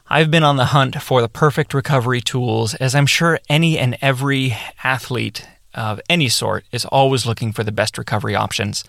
I've 0.08 0.30
been 0.30 0.44
on 0.44 0.58
the 0.58 0.66
hunt 0.66 1.02
for 1.02 1.20
the 1.20 1.28
perfect 1.28 1.74
recovery 1.74 2.22
tools, 2.22 2.76
as 2.76 2.94
I'm 2.94 3.08
sure 3.08 3.40
any 3.50 3.80
and 3.80 3.98
every 4.02 4.56
athlete 4.84 5.48
of 5.74 6.00
any 6.08 6.30
sort 6.30 6.64
is 6.72 6.86
always 6.86 7.26
looking 7.26 7.52
for 7.52 7.64
the 7.64 7.72
best 7.72 7.98
recovery 7.98 8.36
options. 8.36 8.84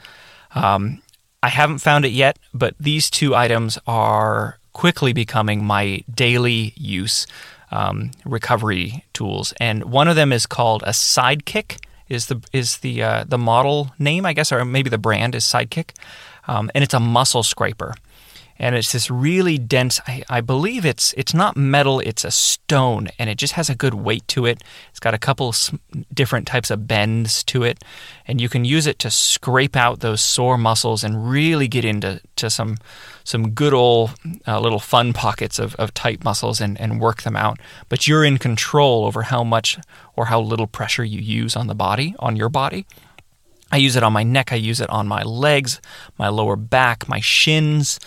Um, 0.55 1.01
I 1.43 1.49
haven't 1.49 1.79
found 1.79 2.05
it 2.05 2.11
yet, 2.11 2.39
but 2.53 2.75
these 2.79 3.09
two 3.09 3.35
items 3.35 3.79
are 3.87 4.59
quickly 4.75 5.15
becoming 5.15 5.65
my 5.65 6.05
daily 6.15 6.75
use 6.77 7.27
um, 7.71 8.11
recovery 8.27 9.03
tools, 9.15 9.55
and 9.59 9.85
one 9.85 10.09
of 10.09 10.17
them 10.17 10.35
is 10.35 10.45
called 10.45 10.83
a 10.83 10.91
Sidekick. 10.91 11.79
Is 12.09 12.27
the 12.27 12.41
is 12.53 12.79
the 12.79 13.03
uh, 13.03 13.25
the 13.27 13.39
model 13.39 13.91
name 13.99 14.27
I 14.27 14.33
guess, 14.33 14.53
or 14.53 14.65
maybe 14.65 14.91
the 14.91 14.99
brand 14.99 15.35
is 15.35 15.45
Sidekick, 15.45 15.91
um, 16.47 16.71
and 16.75 16.85
it's 16.85 16.95
a 16.95 17.01
muscle 17.01 17.43
scraper 17.43 17.95
and 18.59 18.75
it's 18.75 18.93
this 18.93 19.11
really 19.11 19.59
dense 19.59 20.01
I, 20.07 20.23
I, 20.29 20.41
believe 20.41 20.85
it's 20.85 21.13
it's 21.15 21.35
not 21.35 21.57
metal 21.57 22.01
it's 22.01 22.25
a 22.25 22.31
stone 22.31 23.09
and 23.19 23.29
it 23.29 23.39
just 23.39 23.55
has 23.55 23.69
a 23.69 23.75
good 23.75 23.95
weight 23.95 24.27
to 24.29 24.47
it 24.47 24.63
it's 24.91 25.01
got 25.01 25.15
a 25.15 25.19
couple 25.19 25.55
different 26.13 26.47
types 26.47 26.71
of 26.71 26.87
bends 26.87 27.45
to 27.45 27.63
it 27.63 27.83
and 28.27 28.41
you 28.41 28.49
can 28.49 28.65
use 28.65 28.87
it 28.87 28.99
to 29.01 29.11
scrape 29.11 29.77
out 29.77 30.01
those 30.01 30.21
sore 30.21 30.59
muscles 30.59 31.05
and 31.05 31.29
really 31.31 31.69
get 31.69 31.85
into 31.85 32.21
to 32.37 32.51
some 32.51 32.77
some 33.25 33.51
good 33.51 33.75
old 33.75 34.13
uh, 34.47 34.61
little 34.61 34.79
fun 34.79 35.13
pockets 35.13 35.59
of, 35.59 35.75
of 35.77 35.93
tight 35.95 36.25
muscles 36.25 36.61
and, 36.61 36.81
and 36.81 37.01
work 37.01 37.23
them 37.23 37.37
out 37.37 37.59
but 37.89 38.07
you're 38.07 38.25
in 38.25 38.39
control 38.39 39.05
over 39.05 39.23
how 39.23 39.43
much 39.43 39.79
or 40.17 40.27
how 40.27 40.41
little 40.41 40.67
pressure 40.67 41.05
you 41.05 41.21
use 41.21 41.57
on 41.57 41.67
the 41.67 41.75
body 41.75 42.15
on 42.19 42.37
your 42.37 42.49
body 42.49 42.87
I 43.73 43.79
use 43.79 43.97
it 43.97 44.05
on 44.05 44.13
my 44.13 44.23
neck. 44.23 44.53
I 44.53 44.57
use 44.57 44.81
it 44.81 44.89
on 44.91 45.09
my 45.09 45.25
legs, 45.25 45.81
my 46.19 46.29
lower 46.29 46.55
back, 46.55 47.09
my 47.09 47.19
shins, 47.19 47.99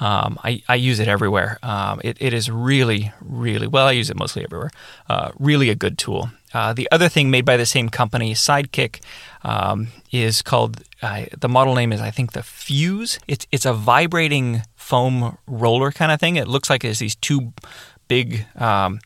um, 0.00 0.38
I, 0.44 0.62
I, 0.68 0.76
use 0.76 1.00
it 1.00 1.08
everywhere. 1.08 1.58
Um, 1.62 2.00
it, 2.04 2.16
it 2.20 2.32
is 2.32 2.50
really, 2.50 3.12
really, 3.20 3.66
well, 3.66 3.86
I 3.86 3.92
use 3.92 4.10
it 4.10 4.16
mostly 4.16 4.44
everywhere. 4.44 4.70
Uh, 5.08 5.32
really 5.38 5.70
a 5.70 5.74
good 5.74 5.98
tool. 5.98 6.30
Uh, 6.54 6.72
the 6.72 6.88
other 6.92 7.08
thing 7.08 7.30
made 7.30 7.44
by 7.44 7.56
the 7.56 7.66
same 7.66 7.88
company, 7.88 8.32
Sidekick, 8.32 9.00
um, 9.42 9.88
is 10.12 10.40
called, 10.40 10.82
uh, 11.02 11.24
the 11.36 11.48
model 11.48 11.74
name 11.74 11.92
is, 11.92 12.00
I 12.00 12.10
think, 12.10 12.32
the 12.32 12.42
Fuse. 12.42 13.18
It's, 13.26 13.46
it's 13.50 13.66
a 13.66 13.72
vibrating 13.72 14.62
foam 14.76 15.36
roller 15.46 15.90
kind 15.90 16.12
of 16.12 16.20
thing. 16.20 16.36
It 16.36 16.48
looks 16.48 16.70
like 16.70 16.84
it's 16.84 17.00
these 17.00 17.16
two 17.16 17.52
big 18.06 18.46
um, 18.56 19.00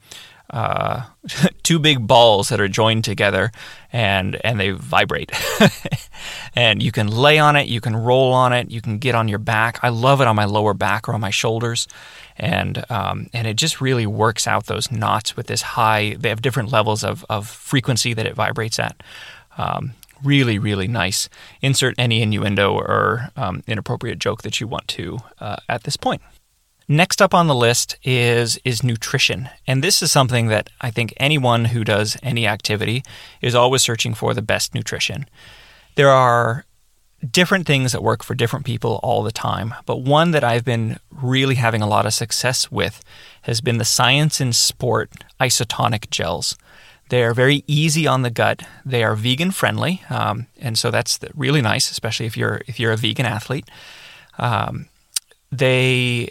uh, 0.53 1.03
two 1.63 1.79
big 1.79 2.07
balls 2.07 2.51
that 2.51 2.61
are 2.61 2.69
joined 2.69 3.05
together 3.05 3.51
and 3.93 4.39
and 4.45 4.59
they 4.59 4.71
vibrate. 4.71 5.31
And 6.55 6.83
you 6.83 6.93
can 6.93 7.09
lay 7.09 7.39
on 7.39 7.57
it 7.57 7.69
you 7.69 7.81
can 7.81 7.97
roll 7.97 8.33
on 8.33 8.53
it 8.53 8.71
you 8.71 8.81
can 8.81 8.99
get 8.99 9.15
on 9.15 9.29
your 9.29 9.39
back. 9.39 9.81
I 9.83 9.89
love 9.89 10.21
it 10.21 10.27
on 10.27 10.37
my 10.37 10.45
lower 10.45 10.75
back 10.75 11.09
or 11.09 11.15
on 11.15 11.21
my 11.21 11.31
shoulders. 11.31 11.89
And 12.37 12.85
um, 12.91 13.29
and 13.33 13.47
it 13.47 13.55
just 13.55 13.81
really 13.81 14.07
works 14.07 14.47
out 14.47 14.67
those 14.67 14.93
knots 14.93 15.37
with 15.37 15.47
this 15.47 15.63
high 15.63 16.17
they 16.19 16.29
have 16.29 16.43
different 16.43 16.71
levels 16.71 17.05
of, 17.05 17.25
of 17.29 17.49
frequency 17.49 18.15
that 18.15 18.27
it 18.27 18.35
vibrates 18.35 18.79
at. 18.79 19.03
Um, 19.57 19.95
really 20.23 20.59
really 20.59 20.89
nice. 20.89 21.29
Insert 21.63 21.95
any 21.99 22.23
innuendo 22.23 22.73
or 22.75 23.31
um, 23.37 23.63
inappropriate 23.67 24.19
joke 24.19 24.43
that 24.43 24.61
you 24.61 24.67
want 24.67 24.89
to 24.89 25.19
uh, 25.41 25.57
at 25.69 25.85
this 25.85 25.97
point 25.97 26.23
Next 26.89 27.23
up 27.23 27.35
on 27.35 27.47
the 27.47 27.55
list 27.55 27.97
is 28.03 28.59
is 28.65 28.83
nutrition. 28.83 29.49
And 29.67 29.83
this 29.83 30.03
is 30.03 30.13
something 30.13 30.49
that 30.49 30.71
I 30.81 30.91
think 30.91 31.15
anyone 31.17 31.67
who 31.67 31.85
does 31.85 32.17
any 32.23 32.47
activity 32.47 33.03
is 33.41 33.55
always 33.55 33.83
searching 33.83 34.15
for 34.15 34.35
the 34.35 34.43
best 34.43 34.75
nutrition. 34.75 35.27
There 35.95 36.11
are 36.11 36.65
different 37.31 37.67
things 37.67 37.93
that 37.93 38.03
work 38.03 38.25
for 38.25 38.35
different 38.35 38.67
people 38.67 38.99
all 39.03 39.23
the 39.23 39.33
time, 39.33 39.75
but 39.87 40.03
one 40.03 40.33
that 40.33 40.43
I've 40.43 40.65
been 40.65 40.99
really 41.11 41.55
having 41.55 41.81
a 41.81 41.87
lot 41.87 42.07
of 42.07 42.15
success 42.15 42.71
with 42.71 43.03
has 43.43 43.61
been 43.61 43.79
the 43.79 43.85
Science 43.85 44.41
in 44.41 44.53
Sport 44.53 45.13
isotonic 45.41 46.11
gels. 46.11 46.57
They 47.11 47.23
are 47.23 47.35
very 47.35 47.63
easy 47.67 48.07
on 48.07 48.23
the 48.23 48.31
gut. 48.31 48.63
They 48.85 49.05
are 49.05 49.15
vegan 49.15 49.51
friendly, 49.51 50.03
um, 50.09 50.47
and 50.59 50.79
so 50.79 50.91
that's 50.91 51.21
really 51.35 51.61
nice, 51.61 51.91
especially 51.91 52.27
if 52.27 52.37
you're 52.37 52.63
if 52.67 52.81
you're 52.81 52.93
a 52.93 52.97
vegan 52.97 53.27
athlete. 53.27 53.69
Um, 54.39 54.87
they 55.51 56.31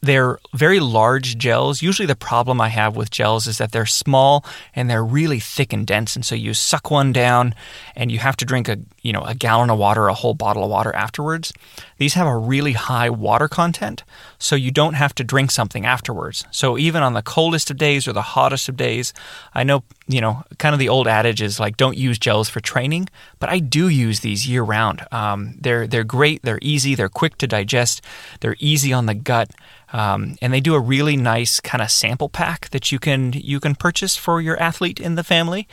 they're 0.00 0.38
very 0.54 0.78
large 0.78 1.38
gels. 1.38 1.82
Usually, 1.82 2.06
the 2.06 2.14
problem 2.14 2.60
I 2.60 2.68
have 2.68 2.96
with 2.96 3.10
gels 3.10 3.46
is 3.46 3.58
that 3.58 3.72
they're 3.72 3.86
small 3.86 4.44
and 4.74 4.88
they're 4.88 5.04
really 5.04 5.40
thick 5.40 5.72
and 5.72 5.86
dense, 5.86 6.14
and 6.14 6.24
so 6.24 6.34
you 6.34 6.54
suck 6.54 6.90
one 6.90 7.12
down, 7.12 7.54
and 7.96 8.12
you 8.12 8.18
have 8.18 8.36
to 8.36 8.44
drink 8.44 8.68
a 8.68 8.78
you 9.02 9.12
know 9.12 9.22
a 9.22 9.34
gallon 9.34 9.70
of 9.70 9.78
water, 9.78 10.08
a 10.08 10.14
whole 10.14 10.34
bottle 10.34 10.64
of 10.64 10.70
water 10.70 10.94
afterwards. 10.94 11.52
These 11.98 12.14
have 12.14 12.26
a 12.26 12.36
really 12.36 12.72
high 12.72 13.10
water 13.10 13.48
content, 13.48 14.04
so 14.38 14.54
you 14.54 14.70
don't 14.70 14.94
have 14.94 15.14
to 15.16 15.24
drink 15.24 15.50
something 15.50 15.84
afterwards. 15.84 16.44
So 16.50 16.78
even 16.78 17.02
on 17.02 17.14
the 17.14 17.22
coldest 17.22 17.70
of 17.70 17.76
days 17.76 18.06
or 18.06 18.12
the 18.12 18.22
hottest 18.22 18.68
of 18.68 18.76
days, 18.76 19.12
I 19.52 19.64
know 19.64 19.82
you 20.08 20.20
know 20.20 20.42
kind 20.58 20.72
of 20.72 20.78
the 20.78 20.88
old 20.88 21.06
adage 21.06 21.42
is 21.42 21.60
like 21.60 21.76
don't 21.76 21.96
use 21.96 22.18
gels 22.18 22.48
for 22.48 22.60
training, 22.60 23.08
but 23.38 23.48
I 23.50 23.58
do 23.58 23.88
use 23.88 24.20
these 24.20 24.48
year 24.48 24.62
round. 24.62 25.06
Um, 25.12 25.54
they're 25.60 25.86
they're 25.86 26.04
great. 26.04 26.42
They're 26.42 26.58
easy. 26.62 26.94
They're 26.94 27.08
quick 27.08 27.36
to 27.38 27.46
digest. 27.46 28.02
They're 28.40 28.56
easy 28.58 28.92
on 28.92 29.06
the 29.06 29.14
gut. 29.14 29.50
Um, 29.92 30.36
and 30.42 30.52
they 30.52 30.60
do 30.60 30.74
a 30.74 30.80
really 30.80 31.16
nice 31.16 31.60
kind 31.60 31.80
of 31.80 31.90
sample 31.90 32.28
pack 32.28 32.70
that 32.70 32.90
you 32.90 32.98
can 32.98 33.32
you 33.34 33.60
can 33.60 33.74
purchase 33.74 34.16
for 34.16 34.40
your 34.40 34.58
athlete 34.60 35.00
in 35.00 35.14
the 35.14 35.24
family, 35.24 35.68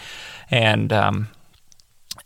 and 0.52 0.94
um, 0.94 1.30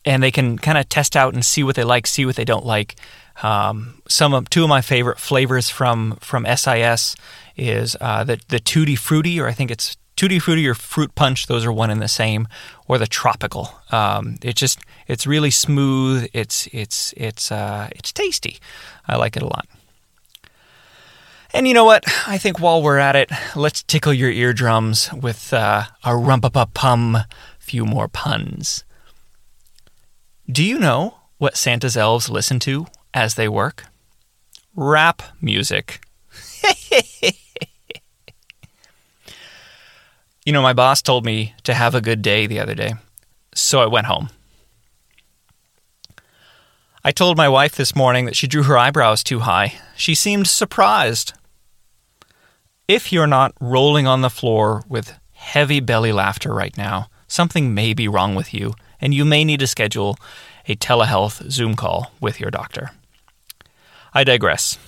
and 0.06 0.22
they 0.22 0.32
can 0.32 0.58
kind 0.58 0.78
of 0.78 0.88
test 0.90 1.16
out 1.16 1.34
and 1.34 1.44
see 1.44 1.64
what 1.64 1.76
they 1.76 1.84
like, 1.84 2.08
see 2.08 2.26
what 2.26 2.36
they 2.36 2.46
don't 2.46 2.66
like. 2.66 2.96
Um, 3.42 4.02
some 4.08 4.34
of 4.34 4.50
two 4.50 4.64
of 4.64 4.70
my 4.70 4.82
favorite 4.82 5.20
flavors 5.20 5.70
from 5.70 6.18
from 6.20 6.46
SIS 6.46 7.16
is 7.56 7.96
uh, 8.02 8.24
the 8.24 8.40
the 8.50 8.60
tutti 8.60 8.96
frutti, 8.96 9.40
or 9.40 9.48
I 9.48 9.54
think 9.54 9.72
it's 9.72 9.98
tutti 10.20 10.38
frutti 10.38 10.68
or 10.68 10.74
fruit 10.74 11.16
punch. 11.16 11.48
Those 11.48 11.66
are 11.66 11.72
one 11.72 11.90
and 11.90 12.02
the 12.02 12.10
same, 12.10 12.50
or 12.90 12.98
the 12.98 13.08
tropical. 13.08 13.72
Um, 13.90 14.36
it's 14.42 14.60
just 14.60 14.80
it's 15.08 15.26
really 15.26 15.50
smooth. 15.50 16.30
It's 16.34 16.68
it's 16.74 17.14
it's 17.16 17.54
uh, 17.54 17.88
it's 17.92 18.12
tasty. 18.12 18.60
I 19.08 19.16
like 19.16 19.38
it 19.38 19.44
a 19.44 19.48
lot. 19.48 19.66
And 21.54 21.68
you 21.68 21.74
know 21.74 21.86
what? 21.86 22.04
I 22.28 22.38
think 22.38 22.60
while 22.60 22.84
we're 22.84 23.00
at 23.00 23.16
it, 23.16 23.32
let's 23.56 23.82
tickle 23.82 24.14
your 24.14 24.30
eardrums 24.30 25.12
with 25.14 25.52
uh, 25.52 25.86
a 26.04 26.10
rumpa-pa-pum 26.10 27.18
few 27.58 27.86
more 27.86 28.08
puns. 28.08 28.84
Do 30.52 30.64
you 30.64 30.78
know 30.78 31.16
what 31.40 31.58
Santa's 31.58 31.98
elves 31.98 32.30
listen 32.30 32.60
to 32.60 32.86
as 33.16 33.34
they 33.34 33.48
work? 33.48 33.86
Rap 34.76 35.24
music. 35.42 36.02
you 40.50 40.54
know, 40.54 40.64
my 40.64 40.74
boss 40.74 41.04
told 41.04 41.26
me 41.26 41.54
to 41.62 41.76
have 41.76 41.94
a 41.94 42.02
good 42.02 42.24
day 42.24 42.48
the 42.48 42.60
other 42.60 42.74
day, 42.74 42.96
so 43.54 43.82
I 43.82 43.86
went 43.86 44.08
home. 44.08 44.32
I 47.04 47.12
told 47.12 47.38
my 47.38 47.48
wife 47.48 47.76
this 47.76 47.96
morning 47.96 48.26
that 48.26 48.36
she 48.36 48.48
drew 48.48 48.64
her 48.64 48.76
eyebrows 48.76 49.24
too 49.24 49.42
high. 49.42 49.76
She 49.96 50.16
seemed 50.16 50.48
surprised. 50.48 51.34
If 52.88 53.14
you're 53.14 53.28
not 53.28 53.54
rolling 53.62 54.08
on 54.08 54.22
the 54.22 54.30
floor 54.32 54.84
with 54.90 55.20
heavy 55.34 55.82
belly 55.82 56.12
laughter 56.12 56.52
right 56.52 56.76
now, 56.76 57.12
something 57.28 57.76
may 57.76 57.94
be 57.94 58.08
wrong 58.08 58.34
with 58.34 58.52
you, 58.52 58.74
and 59.00 59.14
you 59.14 59.26
may 59.26 59.46
need 59.46 59.60
to 59.60 59.68
schedule 59.68 60.18
a 60.68 60.76
telehealth 60.76 61.48
Zoom 61.52 61.76
call 61.76 62.12
with 62.20 62.40
your 62.40 62.50
doctor. 62.50 62.90
I 64.16 64.24
digress. 64.24 64.80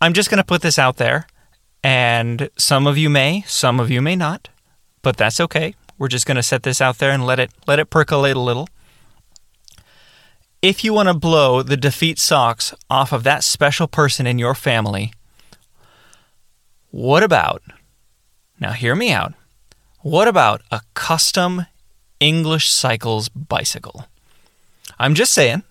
I'm 0.00 0.14
just 0.14 0.30
going 0.30 0.42
to 0.42 0.44
put 0.44 0.62
this 0.62 0.80
out 0.80 0.96
there, 0.96 1.28
and 1.86 2.50
some 2.58 2.88
of 2.88 2.98
you 2.98 3.08
may, 3.08 3.44
some 3.46 3.78
of 3.78 3.92
you 3.92 4.02
may 4.02 4.16
not, 4.16 4.48
but 5.02 5.16
that's 5.16 5.38
okay. 5.38 5.76
We're 5.96 6.08
just 6.08 6.26
going 6.26 6.34
to 6.34 6.42
set 6.42 6.64
this 6.64 6.80
out 6.80 6.98
there 6.98 7.12
and 7.12 7.24
let 7.24 7.38
it 7.38 7.52
let 7.68 7.78
it 7.78 7.90
percolate 7.90 8.34
a 8.34 8.40
little. 8.40 8.68
If 10.60 10.82
you 10.82 10.92
want 10.92 11.08
to 11.08 11.14
blow 11.14 11.62
the 11.62 11.76
DeFeet 11.76 12.18
socks 12.18 12.74
off 12.90 13.12
of 13.12 13.22
that 13.22 13.44
special 13.44 13.86
person 13.86 14.26
in 14.26 14.36
your 14.36 14.56
family 14.56 15.12
what 16.90 17.22
about, 17.22 17.62
now 18.58 18.72
hear 18.72 18.96
me 18.96 19.12
out, 19.12 19.34
what 20.00 20.26
about 20.26 20.62
a 20.72 20.80
custom 20.94 21.66
English 22.18 22.68
Cycles 22.68 23.28
bicycle? 23.28 24.06
I'm 24.98 25.14
just 25.14 25.32
saying, 25.32 25.62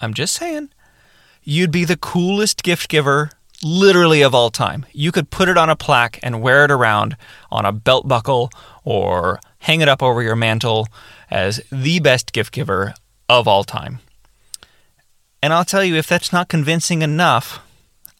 I'm 0.00 0.14
just 0.14 0.34
saying, 0.34 0.70
you'd 1.42 1.72
be 1.72 1.84
the 1.84 1.96
coolest 1.96 2.62
gift 2.62 2.88
giver 2.88 3.30
literally 3.62 4.22
of 4.22 4.34
all 4.34 4.50
time. 4.50 4.86
You 4.92 5.12
could 5.12 5.30
put 5.30 5.48
it 5.48 5.56
on 5.56 5.70
a 5.70 5.76
plaque 5.76 6.18
and 6.22 6.42
wear 6.42 6.64
it 6.64 6.70
around 6.70 7.16
on 7.50 7.64
a 7.64 7.72
belt 7.72 8.08
buckle 8.08 8.50
or 8.84 9.40
hang 9.58 9.80
it 9.80 9.88
up 9.88 10.02
over 10.02 10.22
your 10.22 10.36
mantle 10.36 10.88
as 11.30 11.60
the 11.70 12.00
best 12.00 12.32
gift 12.32 12.52
giver 12.52 12.94
of 13.28 13.46
all 13.46 13.64
time. 13.64 14.00
And 15.42 15.52
I'll 15.52 15.64
tell 15.64 15.84
you, 15.84 15.96
if 15.96 16.06
that's 16.06 16.32
not 16.32 16.48
convincing 16.48 17.02
enough, 17.02 17.60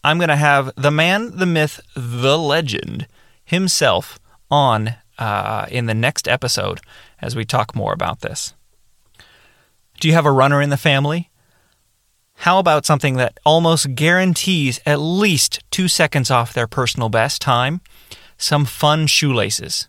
I'm 0.02 0.18
going 0.18 0.28
to 0.28 0.36
have 0.36 0.72
the 0.76 0.90
man, 0.90 1.36
the 1.36 1.46
myth, 1.46 1.80
the 1.94 2.38
legend 2.38 3.06
himself 3.44 4.18
on 4.50 4.94
uh, 5.18 5.66
in 5.70 5.86
the 5.86 5.94
next 5.94 6.26
episode 6.26 6.80
as 7.20 7.36
we 7.36 7.44
talk 7.44 7.74
more 7.74 7.92
about 7.92 8.20
this. 8.20 8.54
Do 10.00 10.08
you 10.08 10.14
have 10.14 10.24
a 10.24 10.32
runner 10.32 10.62
in 10.62 10.70
the 10.70 10.78
family? 10.78 11.29
How 12.44 12.58
about 12.58 12.86
something 12.86 13.16
that 13.16 13.38
almost 13.44 13.94
guarantees 13.94 14.80
at 14.86 14.98
least 14.98 15.62
two 15.70 15.88
seconds 15.88 16.30
off 16.30 16.54
their 16.54 16.66
personal 16.66 17.10
best 17.10 17.42
time? 17.42 17.82
Some 18.38 18.64
fun 18.64 19.08
shoelaces. 19.08 19.88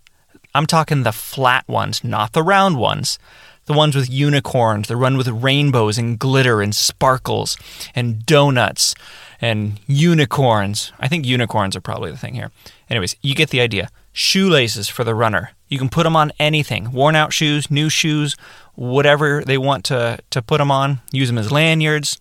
I'm 0.54 0.66
talking 0.66 1.04
the 1.04 1.14
flat 1.14 1.66
ones, 1.70 2.04
not 2.04 2.34
the 2.34 2.44
round 2.44 2.78
ones. 2.78 3.18
The 3.68 3.74
ones 3.74 3.96
with 3.96 4.10
unicorns, 4.10 4.90
the 4.90 4.98
run 4.98 5.16
with 5.16 5.30
rainbows 5.30 5.98
and 5.98 6.20
glitter 6.20 6.62
and 6.62 6.76
sparkles 6.76 7.58
and 7.96 8.26
donuts 8.26 8.96
and 9.40 9.80
unicorns. 9.88 10.92
I 11.00 11.08
think 11.08 11.26
unicorns 11.26 11.78
are 11.78 11.82
probably 11.82 12.12
the 12.12 12.18
thing 12.18 12.34
here. 12.34 12.52
Anyways, 12.90 13.16
you 13.22 13.34
get 13.34 13.52
the 13.52 13.62
idea. 13.62 13.88
Shoelaces 14.12 14.90
for 14.90 15.06
the 15.06 15.16
runner. 15.16 15.52
You 15.70 15.78
can 15.78 15.88
put 15.88 16.04
them 16.04 16.18
on 16.18 16.34
anything 16.38 16.92
worn 16.92 17.16
out 17.16 17.32
shoes, 17.32 17.72
new 17.72 17.88
shoes, 17.88 18.36
whatever 18.76 19.42
they 19.42 19.58
want 19.58 19.86
to, 19.86 20.20
to 20.32 20.42
put 20.42 20.58
them 20.58 20.70
on. 20.70 21.00
Use 21.14 21.30
them 21.30 21.38
as 21.38 21.50
lanyards. 21.50 22.20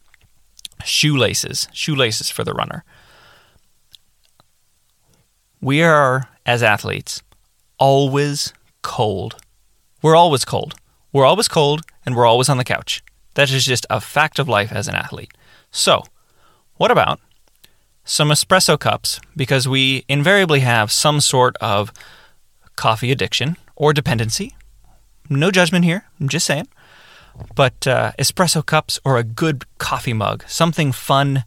Shoelaces. 0.84 1.68
Shoelaces 1.72 2.30
for 2.30 2.44
the 2.44 2.52
runner. 2.52 2.84
We 5.60 5.82
are, 5.82 6.28
as 6.46 6.62
athletes, 6.62 7.22
always 7.78 8.54
cold. 8.82 9.36
We're 10.02 10.16
always 10.16 10.44
cold. 10.44 10.74
We're 11.12 11.26
always 11.26 11.48
cold 11.48 11.82
and 12.06 12.16
we're 12.16 12.26
always 12.26 12.48
on 12.48 12.56
the 12.56 12.64
couch. 12.64 13.02
That 13.34 13.50
is 13.50 13.64
just 13.64 13.86
a 13.90 14.00
fact 14.00 14.38
of 14.38 14.48
life 14.48 14.72
as 14.72 14.88
an 14.88 14.94
athlete. 14.94 15.32
So, 15.70 16.04
what 16.76 16.90
about 16.90 17.20
some 18.04 18.30
espresso 18.30 18.78
cups? 18.78 19.20
Because 19.36 19.68
we 19.68 20.04
invariably 20.08 20.60
have 20.60 20.90
some 20.90 21.20
sort 21.20 21.56
of 21.58 21.92
coffee 22.76 23.12
addiction 23.12 23.56
or 23.76 23.92
dependency. 23.92 24.54
No 25.28 25.50
judgment 25.50 25.84
here, 25.84 26.04
I'm 26.18 26.28
just 26.28 26.46
saying. 26.46 26.68
But 27.54 27.86
uh, 27.86 28.12
espresso 28.18 28.64
cups 28.64 28.98
or 29.04 29.18
a 29.18 29.24
good 29.24 29.64
coffee 29.78 30.12
mug, 30.12 30.44
something 30.46 30.92
fun, 30.92 31.44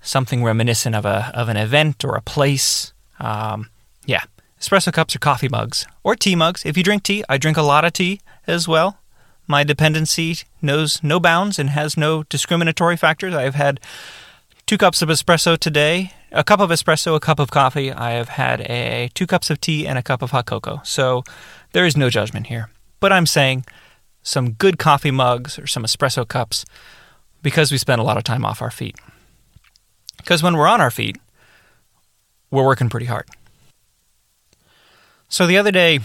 something 0.00 0.44
reminiscent 0.44 0.94
of, 0.94 1.04
a, 1.04 1.30
of 1.34 1.48
an 1.48 1.56
event 1.56 2.04
or 2.04 2.14
a 2.14 2.22
place. 2.22 2.92
Um, 3.18 3.70
yeah, 4.06 4.24
espresso 4.60 4.92
cups 4.92 5.16
or 5.16 5.18
coffee 5.18 5.48
mugs 5.48 5.86
or 6.02 6.14
tea 6.14 6.36
mugs. 6.36 6.64
If 6.64 6.76
you 6.76 6.82
drink 6.82 7.02
tea, 7.02 7.24
I 7.28 7.38
drink 7.38 7.56
a 7.56 7.62
lot 7.62 7.84
of 7.84 7.92
tea 7.92 8.20
as 8.46 8.68
well. 8.68 8.98
My 9.46 9.64
dependency 9.64 10.38
knows 10.60 11.02
no 11.02 11.18
bounds 11.18 11.58
and 11.58 11.70
has 11.70 11.96
no 11.96 12.22
discriminatory 12.24 12.96
factors. 12.96 13.34
I've 13.34 13.56
had 13.56 13.80
two 14.66 14.78
cups 14.78 15.02
of 15.02 15.08
espresso 15.08 15.58
today, 15.58 16.12
a 16.30 16.44
cup 16.44 16.60
of 16.60 16.70
espresso, 16.70 17.14
a 17.16 17.20
cup 17.20 17.38
of 17.38 17.50
coffee. 17.50 17.92
I 17.92 18.12
have 18.12 18.30
had 18.30 18.60
a 18.62 19.10
two 19.14 19.26
cups 19.26 19.50
of 19.50 19.60
tea 19.60 19.86
and 19.86 19.98
a 19.98 20.02
cup 20.02 20.22
of 20.22 20.30
hot 20.30 20.46
cocoa. 20.46 20.80
So 20.84 21.24
there 21.72 21.84
is 21.84 21.96
no 21.96 22.08
judgment 22.08 22.46
here. 22.46 22.70
But 23.00 23.12
I'm 23.12 23.26
saying 23.26 23.64
some 24.22 24.52
good 24.52 24.78
coffee 24.78 25.10
mugs 25.10 25.58
or 25.58 25.66
some 25.66 25.84
espresso 25.84 26.26
cups 26.26 26.64
because 27.42 27.72
we 27.72 27.78
spend 27.78 28.00
a 28.00 28.04
lot 28.04 28.16
of 28.16 28.24
time 28.24 28.44
off 28.44 28.62
our 28.62 28.70
feet. 28.70 28.96
Because 30.16 30.42
when 30.42 30.56
we're 30.56 30.68
on 30.68 30.80
our 30.80 30.90
feet, 30.90 31.18
we're 32.50 32.64
working 32.64 32.88
pretty 32.88 33.06
hard. 33.06 33.28
So 35.28 35.46
the 35.46 35.58
other 35.58 35.72
day, 35.72 36.00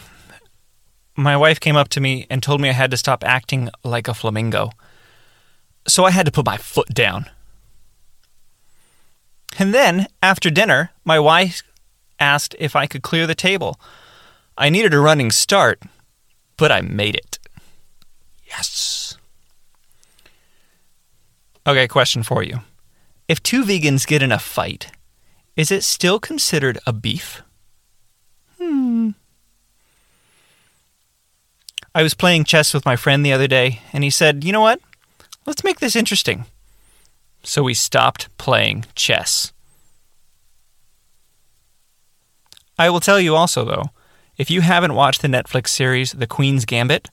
my 1.15 1.35
wife 1.35 1.59
came 1.59 1.75
up 1.75 1.89
to 1.89 1.99
me 1.99 2.25
and 2.29 2.41
told 2.41 2.61
me 2.61 2.69
I 2.69 2.73
had 2.73 2.91
to 2.91 2.97
stop 2.97 3.23
acting 3.23 3.69
like 3.83 4.07
a 4.07 4.13
flamingo. 4.13 4.71
So 5.87 6.05
I 6.05 6.11
had 6.11 6.25
to 6.25 6.31
put 6.31 6.45
my 6.45 6.57
foot 6.57 6.93
down. 6.93 7.29
And 9.59 9.73
then, 9.73 10.07
after 10.21 10.49
dinner, 10.49 10.91
my 11.03 11.19
wife 11.19 11.63
asked 12.19 12.55
if 12.59 12.75
I 12.75 12.87
could 12.87 13.01
clear 13.01 13.27
the 13.27 13.35
table. 13.35 13.79
I 14.57 14.69
needed 14.69 14.93
a 14.93 14.99
running 14.99 15.31
start, 15.31 15.81
but 16.57 16.71
I 16.71 16.81
made 16.81 17.15
it. 17.15 17.39
Yes. 18.57 19.17
Okay, 21.67 21.87
question 21.87 22.23
for 22.23 22.41
you. 22.41 22.61
If 23.27 23.43
two 23.43 23.63
vegans 23.63 24.07
get 24.07 24.23
in 24.23 24.31
a 24.31 24.39
fight, 24.39 24.89
is 25.55 25.71
it 25.71 25.83
still 25.83 26.19
considered 26.19 26.79
a 26.87 26.93
beef? 26.93 27.43
Hmm. 28.57 29.11
I 31.93 32.01
was 32.01 32.15
playing 32.15 32.45
chess 32.45 32.73
with 32.73 32.85
my 32.85 32.95
friend 32.95 33.25
the 33.25 33.33
other 33.33 33.47
day, 33.47 33.81
and 33.93 34.03
he 34.03 34.09
said, 34.09 34.43
You 34.43 34.51
know 34.51 34.61
what? 34.61 34.79
Let's 35.45 35.63
make 35.63 35.79
this 35.79 35.95
interesting. 35.95 36.45
So 37.43 37.63
we 37.63 37.73
stopped 37.73 38.35
playing 38.37 38.85
chess. 38.95 39.53
I 42.79 42.89
will 42.89 42.99
tell 42.99 43.19
you 43.19 43.35
also, 43.35 43.65
though, 43.65 43.85
if 44.37 44.49
you 44.49 44.61
haven't 44.61 44.93
watched 44.93 45.21
the 45.21 45.27
Netflix 45.27 45.69
series 45.69 46.11
The 46.11 46.27
Queen's 46.27 46.65
Gambit, 46.65 47.09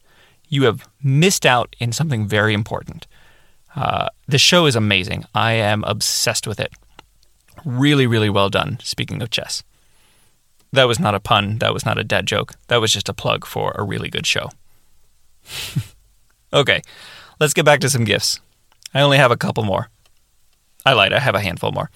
you 0.49 0.65
have 0.65 0.89
missed 1.03 1.47
out 1.47 1.75
in 1.79 1.93
something 1.93 2.27
very 2.27 2.55
important. 2.55 3.07
Uh, 3.77 4.09
the 4.29 4.39
show 4.39 4.67
is 4.67 4.77
amazing. 4.77 5.25
I 5.35 5.53
am 5.53 5.85
obsessed 5.85 6.47
with 6.47 6.61
it. 6.61 6.73
Really, 7.65 8.07
really 8.07 8.31
well 8.31 8.51
done, 8.51 8.79
speaking 8.83 9.23
of 9.23 9.31
chess. 9.31 9.63
That 10.73 10.89
was 10.89 10.99
not 10.99 11.15
a 11.15 11.21
pun. 11.21 11.59
That 11.59 11.73
was 11.73 11.87
not 11.87 11.99
a 11.99 12.05
dead 12.05 12.27
joke. 12.27 12.55
That 12.69 12.81
was 12.81 12.93
just 12.93 13.09
a 13.09 13.15
plug 13.15 13.47
for 13.47 13.73
a 13.77 13.85
really 13.85 14.09
good 14.09 14.27
show. 14.27 14.51
okay, 16.53 16.83
let's 17.41 17.55
get 17.55 17.65
back 17.65 17.81
to 17.81 17.91
some 17.91 18.05
gifts. 18.05 18.41
I 18.93 19.01
only 19.01 19.19
have 19.19 19.31
a 19.31 19.37
couple 19.37 19.65
more. 19.65 19.89
I 20.87 20.93
lied, 20.93 21.13
I 21.13 21.19
have 21.19 21.35
a 21.35 21.41
handful 21.41 21.73
more. 21.73 21.91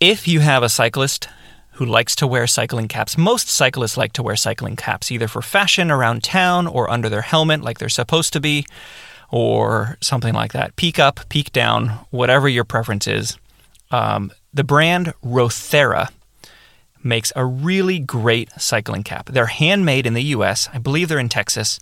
If 0.00 0.28
you 0.28 0.40
have 0.40 0.62
a 0.62 0.68
cyclist 0.68 1.28
who 1.74 1.84
likes 1.84 2.14
to 2.16 2.26
wear 2.26 2.46
cycling 2.46 2.88
caps, 2.88 3.18
most 3.18 3.48
cyclists 3.48 3.96
like 3.96 4.12
to 4.12 4.22
wear 4.22 4.36
cycling 4.36 4.76
caps 4.76 5.10
either 5.10 5.28
for 5.28 5.42
fashion 5.42 5.90
around 5.90 6.22
town 6.22 6.66
or 6.66 6.88
under 6.90 7.08
their 7.08 7.22
helmet 7.22 7.62
like 7.62 7.78
they're 7.78 7.88
supposed 7.88 8.32
to 8.32 8.40
be, 8.40 8.64
or 9.30 9.98
something 10.00 10.34
like 10.34 10.52
that. 10.52 10.76
Peak 10.76 10.98
up, 10.98 11.28
peak 11.28 11.50
down, 11.52 11.88
whatever 12.10 12.48
your 12.48 12.64
preference 12.64 13.08
is. 13.08 13.36
Um, 13.90 14.30
the 14.52 14.62
brand 14.62 15.12
Rothera 15.24 16.10
makes 17.02 17.32
a 17.34 17.44
really 17.44 17.98
great 17.98 18.50
cycling 18.58 19.02
cap. 19.02 19.26
They're 19.26 19.46
handmade 19.46 20.06
in 20.06 20.14
the 20.14 20.22
US. 20.36 20.68
I 20.72 20.78
believe 20.78 21.08
they're 21.08 21.18
in 21.18 21.28
Texas. 21.28 21.80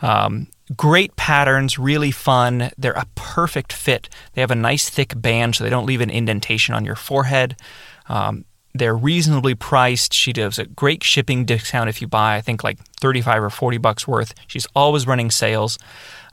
Um, 0.00 0.46
great 0.76 1.16
patterns, 1.16 1.78
really 1.78 2.12
fun. 2.12 2.70
They're 2.78 2.92
a 2.92 3.06
perfect 3.16 3.72
fit. 3.72 4.08
They 4.34 4.40
have 4.40 4.50
a 4.52 4.56
nice 4.56 4.88
thick 4.88 5.20
band 5.20 5.56
so 5.56 5.64
they 5.64 5.70
don't 5.70 5.86
leave 5.86 6.00
an 6.00 6.10
indentation 6.10 6.74
on 6.74 6.84
your 6.84 6.96
forehead. 6.96 7.56
Um, 8.08 8.44
they're 8.74 8.96
reasonably 8.96 9.54
priced. 9.54 10.14
She 10.14 10.32
does 10.32 10.58
a 10.58 10.64
great 10.64 11.02
shipping 11.02 11.44
discount 11.44 11.90
if 11.90 12.00
you 12.00 12.08
buy, 12.08 12.36
I 12.36 12.40
think 12.40 12.64
like 12.64 12.78
35 13.00 13.42
or 13.44 13.50
40 13.50 13.78
bucks 13.78 14.08
worth. 14.08 14.34
She's 14.46 14.66
always 14.74 15.06
running 15.06 15.30
sales. 15.30 15.78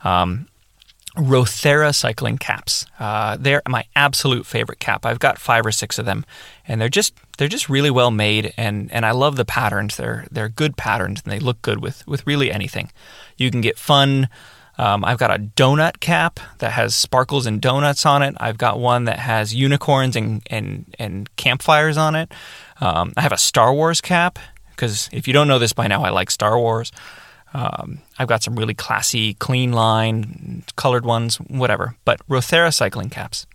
Um, 0.02 0.48
Rothera 1.16 1.94
cycling 1.94 2.38
caps. 2.38 2.86
Uh, 2.98 3.36
they're 3.38 3.62
my 3.68 3.84
absolute 3.96 4.46
favorite 4.46 4.78
cap. 4.78 5.04
I've 5.04 5.18
got 5.18 5.38
five 5.38 5.66
or 5.66 5.72
six 5.72 5.98
of 5.98 6.06
them, 6.06 6.24
and 6.68 6.80
they're 6.80 6.88
just 6.88 7.14
they're 7.36 7.48
just 7.48 7.68
really 7.68 7.90
well 7.90 8.12
made, 8.12 8.54
and, 8.56 8.92
and 8.92 9.04
I 9.04 9.10
love 9.10 9.36
the 9.36 9.44
patterns. 9.44 9.96
They're 9.96 10.26
they're 10.30 10.48
good 10.48 10.76
patterns, 10.76 11.20
and 11.24 11.32
they 11.32 11.40
look 11.40 11.60
good 11.62 11.82
with 11.82 12.06
with 12.06 12.24
really 12.26 12.52
anything. 12.52 12.92
You 13.36 13.50
can 13.50 13.60
get 13.60 13.76
fun. 13.76 14.28
Um, 14.80 15.04
I've 15.04 15.18
got 15.18 15.30
a 15.30 15.38
donut 15.38 16.00
cap 16.00 16.40
that 16.56 16.72
has 16.72 16.94
sparkles 16.94 17.44
and 17.44 17.60
donuts 17.60 18.06
on 18.06 18.22
it. 18.22 18.34
I've 18.40 18.56
got 18.56 18.80
one 18.80 19.04
that 19.04 19.18
has 19.18 19.54
unicorns 19.54 20.16
and 20.16 20.40
and, 20.48 20.86
and 20.98 21.36
campfires 21.36 21.98
on 21.98 22.14
it. 22.14 22.32
Um, 22.80 23.12
I 23.14 23.20
have 23.20 23.32
a 23.32 23.36
Star 23.36 23.74
Wars 23.74 24.00
cap 24.00 24.38
because 24.70 25.10
if 25.12 25.28
you 25.28 25.34
don't 25.34 25.48
know 25.48 25.58
this 25.58 25.74
by 25.74 25.86
now, 25.86 26.02
I 26.02 26.08
like 26.08 26.30
Star 26.30 26.58
Wars. 26.58 26.92
Um, 27.52 27.98
I've 28.18 28.26
got 28.28 28.42
some 28.42 28.56
really 28.56 28.72
classy, 28.72 29.34
clean 29.34 29.72
line, 29.72 30.64
colored 30.76 31.04
ones, 31.04 31.36
whatever. 31.36 31.94
But 32.06 32.26
Rothera 32.26 32.72
cycling 32.72 33.10
caps. 33.10 33.46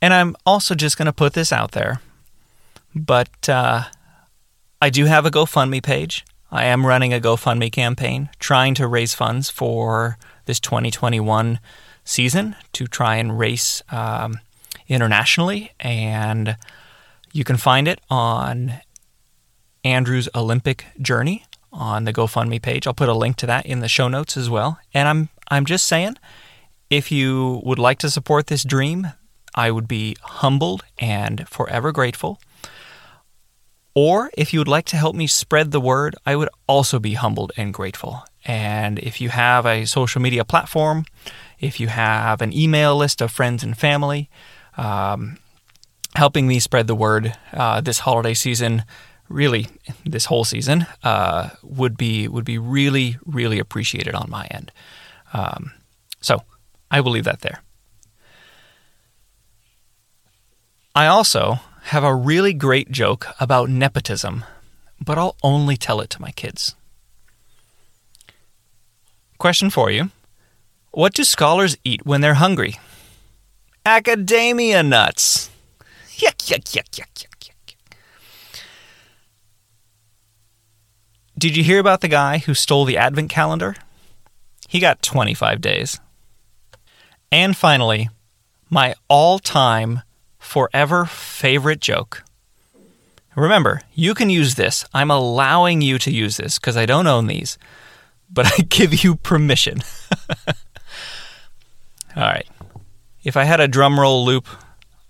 And 0.00 0.14
I'm 0.14 0.34
also 0.46 0.74
just 0.74 0.96
going 0.96 1.06
to 1.06 1.12
put 1.12 1.34
this 1.34 1.52
out 1.52 1.72
there, 1.72 2.00
but 2.94 3.50
uh, 3.50 3.82
I 4.80 4.88
do 4.88 5.04
have 5.04 5.26
a 5.26 5.30
GoFundMe 5.30 5.82
page. 5.82 6.24
I 6.52 6.64
am 6.64 6.84
running 6.84 7.14
a 7.14 7.20
GoFundMe 7.20 7.70
campaign 7.70 8.28
trying 8.40 8.74
to 8.74 8.86
raise 8.88 9.14
funds 9.14 9.50
for 9.50 10.18
this 10.46 10.58
2021 10.58 11.60
season 12.04 12.56
to 12.72 12.86
try 12.86 13.16
and 13.16 13.38
race 13.38 13.82
um, 13.90 14.40
internationally. 14.88 15.70
And 15.78 16.56
you 17.32 17.44
can 17.44 17.56
find 17.56 17.86
it 17.86 18.00
on 18.10 18.74
Andrew's 19.84 20.28
Olympic 20.34 20.86
Journey 21.00 21.44
on 21.72 22.04
the 22.04 22.12
GoFundMe 22.12 22.60
page. 22.60 22.86
I'll 22.86 22.94
put 22.94 23.08
a 23.08 23.14
link 23.14 23.36
to 23.36 23.46
that 23.46 23.64
in 23.64 23.80
the 23.80 23.88
show 23.88 24.08
notes 24.08 24.36
as 24.36 24.50
well. 24.50 24.78
And 24.92 25.08
I'm 25.08 25.28
I'm 25.52 25.64
just 25.64 25.86
saying, 25.86 26.16
if 26.90 27.10
you 27.10 27.60
would 27.64 27.78
like 27.78 27.98
to 28.00 28.10
support 28.10 28.48
this 28.48 28.64
dream, 28.64 29.08
I 29.54 29.70
would 29.70 29.88
be 29.88 30.16
humbled 30.20 30.84
and 30.98 31.48
forever 31.48 31.92
grateful. 31.92 32.40
Or 34.02 34.30
if 34.32 34.54
you 34.54 34.60
would 34.60 34.74
like 34.76 34.86
to 34.86 34.96
help 34.96 35.14
me 35.14 35.26
spread 35.26 35.72
the 35.72 35.80
word, 35.80 36.16
I 36.24 36.34
would 36.34 36.48
also 36.66 36.98
be 36.98 37.12
humbled 37.12 37.52
and 37.58 37.74
grateful. 37.74 38.24
And 38.46 38.98
if 38.98 39.20
you 39.20 39.28
have 39.28 39.66
a 39.66 39.84
social 39.84 40.22
media 40.22 40.42
platform, 40.42 41.04
if 41.58 41.78
you 41.78 41.88
have 41.88 42.40
an 42.40 42.50
email 42.50 42.96
list 42.96 43.20
of 43.20 43.30
friends 43.30 43.62
and 43.62 43.76
family, 43.76 44.30
um, 44.78 45.36
helping 46.14 46.48
me 46.48 46.60
spread 46.60 46.86
the 46.86 46.94
word 46.94 47.36
uh, 47.52 47.82
this 47.82 47.98
holiday 47.98 48.32
season, 48.32 48.84
really 49.28 49.66
this 50.06 50.24
whole 50.24 50.44
season, 50.44 50.86
uh, 51.04 51.50
would 51.62 51.98
be 51.98 52.26
would 52.26 52.46
be 52.46 52.56
really 52.56 53.18
really 53.26 53.58
appreciated 53.58 54.14
on 54.14 54.30
my 54.30 54.46
end. 54.50 54.72
Um, 55.34 55.72
so 56.22 56.38
I 56.90 57.02
will 57.02 57.12
leave 57.12 57.24
that 57.24 57.42
there. 57.42 57.60
I 60.94 61.06
also 61.06 61.60
have 61.90 62.04
a 62.04 62.14
really 62.14 62.52
great 62.52 62.88
joke 62.92 63.26
about 63.40 63.68
nepotism, 63.68 64.44
but 65.04 65.18
I'll 65.18 65.34
only 65.42 65.76
tell 65.76 66.00
it 66.00 66.08
to 66.10 66.22
my 66.22 66.30
kids. 66.30 66.76
Question 69.38 69.70
for 69.70 69.90
you 69.90 70.10
What 70.92 71.14
do 71.14 71.24
scholars 71.24 71.76
eat 71.82 72.06
when 72.06 72.20
they're 72.20 72.34
hungry? 72.34 72.76
Academia 73.84 74.84
nuts. 74.84 75.50
Yuck, 76.18 76.36
yuck, 76.36 76.62
yuck, 76.70 76.90
yuck, 76.90 77.12
yuck, 77.16 77.50
yuck. 77.50 77.74
Did 81.36 81.56
you 81.56 81.64
hear 81.64 81.80
about 81.80 82.02
the 82.02 82.08
guy 82.08 82.38
who 82.38 82.54
stole 82.54 82.84
the 82.84 82.98
advent 82.98 83.30
calendar? 83.30 83.74
He 84.68 84.78
got 84.78 85.02
25 85.02 85.60
days. 85.60 85.98
And 87.32 87.56
finally, 87.56 88.10
my 88.68 88.94
all 89.08 89.40
time 89.40 90.02
forever 90.40 91.04
favorite 91.04 91.80
joke. 91.80 92.24
Remember, 93.36 93.80
you 93.94 94.14
can 94.14 94.28
use 94.28 94.56
this. 94.56 94.84
I'm 94.92 95.10
allowing 95.10 95.80
you 95.82 95.98
to 96.00 96.10
use 96.10 96.36
this 96.36 96.58
because 96.58 96.76
I 96.76 96.86
don't 96.86 97.06
own 97.06 97.28
these, 97.28 97.56
but 98.28 98.46
I 98.46 98.62
give 98.68 99.04
you 99.04 99.14
permission. 99.14 99.82
All 102.16 102.24
right. 102.24 102.48
If 103.22 103.36
I 103.36 103.44
had 103.44 103.60
a 103.60 103.68
drum 103.68 104.00
roll 104.00 104.24
loop, 104.24 104.48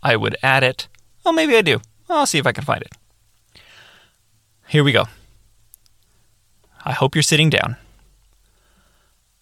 I 0.03 0.17
would 0.17 0.37
add 0.43 0.63
it. 0.63 0.89
Well, 1.25 1.33
maybe 1.33 1.57
I 1.57 1.63
do. 1.63 1.81
I'll 2.09 2.27
see 2.27 2.39
if 2.39 2.47
I 2.47 2.53
can 2.53 2.65
find 2.65 2.83
it. 2.83 2.93
Here 4.69 4.85
we 4.85 4.93
go. 4.93 5.07
I 6.85 6.93
hope 6.93 7.15
you're 7.15 7.23
sitting 7.23 7.51
down. 7.51 7.77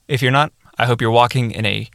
If 0.06 0.22
you're 0.22 0.32
not, 0.32 0.52
I 0.78 0.86
hope 0.86 1.00
you're 1.00 1.10
walking 1.10 1.50
in 1.50 1.66
a 1.66 1.90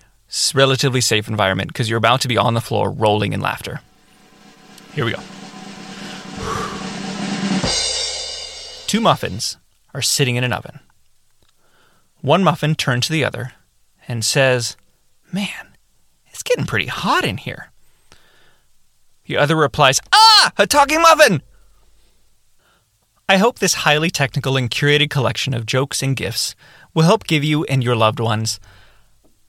relatively 0.55 0.99
safe 0.99 1.27
environment 1.27 1.67
because 1.67 1.87
you're 1.87 1.97
about 1.97 2.21
to 2.21 2.27
be 2.27 2.37
on 2.37 2.55
the 2.55 2.61
floor 2.61 2.89
rolling 2.89 3.33
in 3.33 3.39
laughter. 3.39 3.81
Here 4.93 5.05
we 5.05 5.11
go. 5.11 5.19
Two 8.87 8.99
muffins 8.99 9.57
are 9.93 10.01
sitting 10.01 10.35
in 10.35 10.43
an 10.43 10.51
oven. 10.51 10.79
One 12.21 12.43
muffin 12.43 12.73
turns 12.73 13.07
to 13.07 13.13
the 13.13 13.23
other 13.23 13.53
and 14.07 14.25
says, 14.25 14.75
Man, 15.31 15.75
it's 16.27 16.41
getting 16.41 16.65
pretty 16.65 16.87
hot 16.87 17.25
in 17.25 17.37
here. 17.37 17.71
The 19.27 19.37
other 19.37 19.55
replies, 19.55 19.99
Ah, 20.11 20.51
a 20.57 20.65
talking 20.65 21.01
muffin! 21.01 21.43
I 23.29 23.37
hope 23.37 23.59
this 23.59 23.75
highly 23.75 24.09
technical 24.09 24.57
and 24.57 24.69
curated 24.69 25.09
collection 25.09 25.53
of 25.53 25.65
jokes 25.65 26.01
and 26.01 26.15
gifts 26.15 26.55
will 26.93 27.03
help 27.03 27.25
give 27.25 27.43
you 27.43 27.63
and 27.65 27.83
your 27.83 27.95
loved 27.95 28.19
ones 28.19 28.59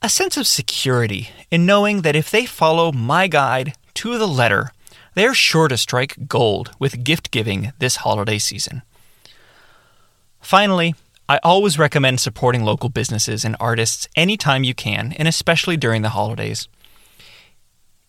a 0.05 0.09
sense 0.09 0.37
of 0.37 0.45
security 0.45 1.29
in 1.49 1.65
knowing 1.65 2.03
that 2.03 2.15
if 2.15 2.29
they 2.29 2.45
follow 2.45 2.91
my 2.91 3.25
guide 3.25 3.73
to 3.95 4.19
the 4.19 4.27
letter, 4.27 4.69
they 5.15 5.25
are 5.25 5.33
sure 5.33 5.67
to 5.67 5.75
strike 5.75 6.27
gold 6.27 6.69
with 6.77 7.03
gift 7.03 7.31
giving 7.31 7.73
this 7.79 7.95
holiday 7.95 8.37
season. 8.37 8.83
Finally, 10.39 10.93
I 11.27 11.39
always 11.41 11.79
recommend 11.79 12.19
supporting 12.19 12.63
local 12.63 12.89
businesses 12.89 13.43
and 13.43 13.55
artists 13.59 14.07
anytime 14.15 14.63
you 14.63 14.75
can, 14.75 15.11
and 15.13 15.27
especially 15.27 15.75
during 15.75 16.03
the 16.03 16.09
holidays. 16.09 16.67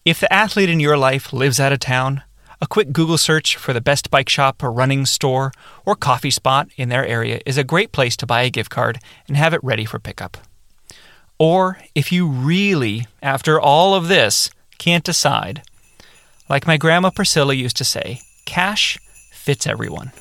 If 0.04 0.20
the 0.20 0.30
athlete 0.30 0.68
in 0.68 0.80
your 0.80 0.98
life 0.98 1.32
lives 1.32 1.58
out 1.58 1.72
of 1.72 1.78
town, 1.78 2.20
a 2.60 2.66
quick 2.66 2.92
Google 2.92 3.16
search 3.16 3.56
for 3.56 3.72
the 3.72 3.80
best 3.80 4.10
bike 4.10 4.28
shop 4.28 4.62
or 4.62 4.70
running 4.70 5.06
store 5.06 5.50
or 5.86 5.96
coffee 5.96 6.30
spot 6.30 6.68
in 6.76 6.90
their 6.90 7.06
area 7.06 7.40
is 7.46 7.56
a 7.56 7.64
great 7.64 7.90
place 7.90 8.18
to 8.18 8.26
buy 8.26 8.42
a 8.42 8.50
gift 8.50 8.68
card 8.68 8.98
and 9.26 9.38
have 9.38 9.54
it 9.54 9.64
ready 9.64 9.86
for 9.86 9.98
pickup. 9.98 10.36
Or 11.38 11.78
if 11.94 12.12
you 12.12 12.26
really, 12.26 13.06
after 13.22 13.60
all 13.60 13.94
of 13.94 14.08
this, 14.08 14.50
can't 14.78 15.04
decide, 15.04 15.62
like 16.48 16.66
my 16.66 16.76
grandma 16.76 17.10
Priscilla 17.10 17.54
used 17.54 17.76
to 17.76 17.84
say, 17.84 18.20
cash 18.46 18.98
fits 19.32 19.66
everyone. 19.66 20.12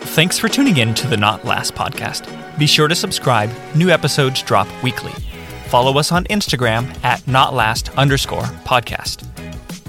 Thanks 0.00 0.38
for 0.38 0.48
tuning 0.48 0.76
in 0.78 0.94
to 0.94 1.06
the 1.06 1.16
Not 1.16 1.44
Last 1.44 1.74
podcast. 1.74 2.26
Be 2.58 2.66
sure 2.66 2.88
to 2.88 2.94
subscribe. 2.94 3.50
New 3.74 3.88
episodes 3.88 4.42
drop 4.42 4.68
weekly. 4.82 5.12
Follow 5.66 5.98
us 5.98 6.12
on 6.12 6.24
Instagram 6.24 6.92
at 7.02 7.20
notlast 7.20 7.96
underscore 7.96 8.42
podcast. 8.64 9.26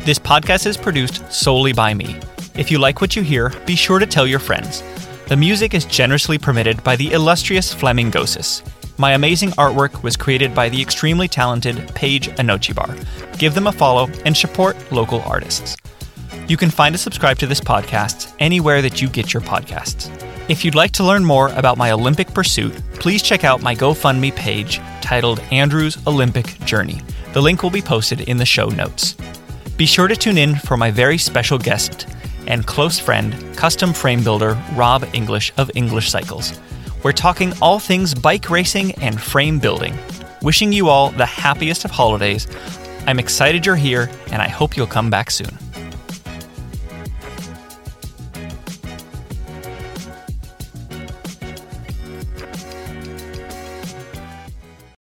This 0.05 0.19
podcast 0.19 0.65
is 0.65 0.77
produced 0.77 1.29
solely 1.31 1.73
by 1.73 1.93
me. 1.93 2.17
If 2.55 2.71
you 2.71 2.77
like 2.79 3.01
what 3.01 3.15
you 3.15 3.23
hear, 3.23 3.51
be 3.65 3.75
sure 3.75 3.99
to 3.99 4.05
tell 4.05 4.27
your 4.27 4.39
friends. 4.39 4.83
The 5.27 5.35
music 5.35 5.73
is 5.73 5.85
generously 5.85 6.37
permitted 6.37 6.83
by 6.83 6.95
the 6.95 7.11
illustrious 7.11 7.73
Flamingosis. 7.73 8.61
My 8.97 9.13
amazing 9.13 9.49
artwork 9.51 10.03
was 10.03 10.15
created 10.15 10.53
by 10.53 10.69
the 10.69 10.81
extremely 10.81 11.27
talented 11.27 11.89
Paige 11.95 12.29
Anochibar. 12.35 13.39
Give 13.39 13.55
them 13.55 13.65
a 13.65 13.71
follow 13.71 14.07
and 14.23 14.37
support 14.37 14.77
local 14.91 15.21
artists. 15.21 15.75
You 16.47 16.57
can 16.57 16.69
find 16.69 16.93
and 16.93 16.99
subscribe 16.99 17.39
to 17.39 17.47
this 17.47 17.59
podcast 17.59 18.33
anywhere 18.39 18.83
that 18.83 19.01
you 19.01 19.07
get 19.07 19.33
your 19.33 19.41
podcasts. 19.41 20.11
If 20.47 20.63
you'd 20.63 20.75
like 20.75 20.91
to 20.91 21.03
learn 21.03 21.25
more 21.25 21.47
about 21.53 21.77
my 21.77 21.91
Olympic 21.91 22.33
pursuit, 22.33 22.73
please 22.95 23.23
check 23.23 23.43
out 23.43 23.63
my 23.63 23.73
GoFundMe 23.73 24.35
page 24.35 24.79
titled 25.01 25.39
Andrew's 25.51 25.97
Olympic 26.05 26.59
Journey. 26.65 27.01
The 27.31 27.41
link 27.41 27.63
will 27.63 27.71
be 27.71 27.81
posted 27.81 28.21
in 28.21 28.37
the 28.37 28.45
show 28.45 28.67
notes. 28.67 29.15
Be 29.75 29.87
sure 29.87 30.07
to 30.07 30.15
tune 30.15 30.37
in 30.37 30.55
for 30.55 30.77
my 30.77 30.91
very 30.91 31.17
special 31.17 31.57
guest 31.57 32.07
and 32.45 32.67
close 32.67 32.99
friend, 32.99 33.55
custom 33.55 33.91
frame 33.91 34.23
builder 34.23 34.61
Rob 34.75 35.03
English 35.13 35.51
of 35.57 35.71
English 35.73 36.11
Cycles. 36.11 36.59
We're 37.03 37.11
talking 37.11 37.53
all 37.61 37.79
things 37.79 38.15
bike 38.15 38.49
racing 38.49 38.93
and 38.95 39.19
frame 39.21 39.59
building. 39.59 39.97
Wishing 40.41 40.71
you 40.71 40.87
all 40.89 41.11
the 41.11 41.25
happiest 41.25 41.85
of 41.85 41.91
holidays. 41.91 42.47
I'm 43.07 43.19
excited 43.19 43.65
you're 43.65 43.75
here, 43.75 44.09
and 44.31 44.41
I 44.41 44.47
hope 44.47 44.77
you'll 44.77 44.87
come 44.87 45.09
back 45.09 45.29
soon. 45.29 45.57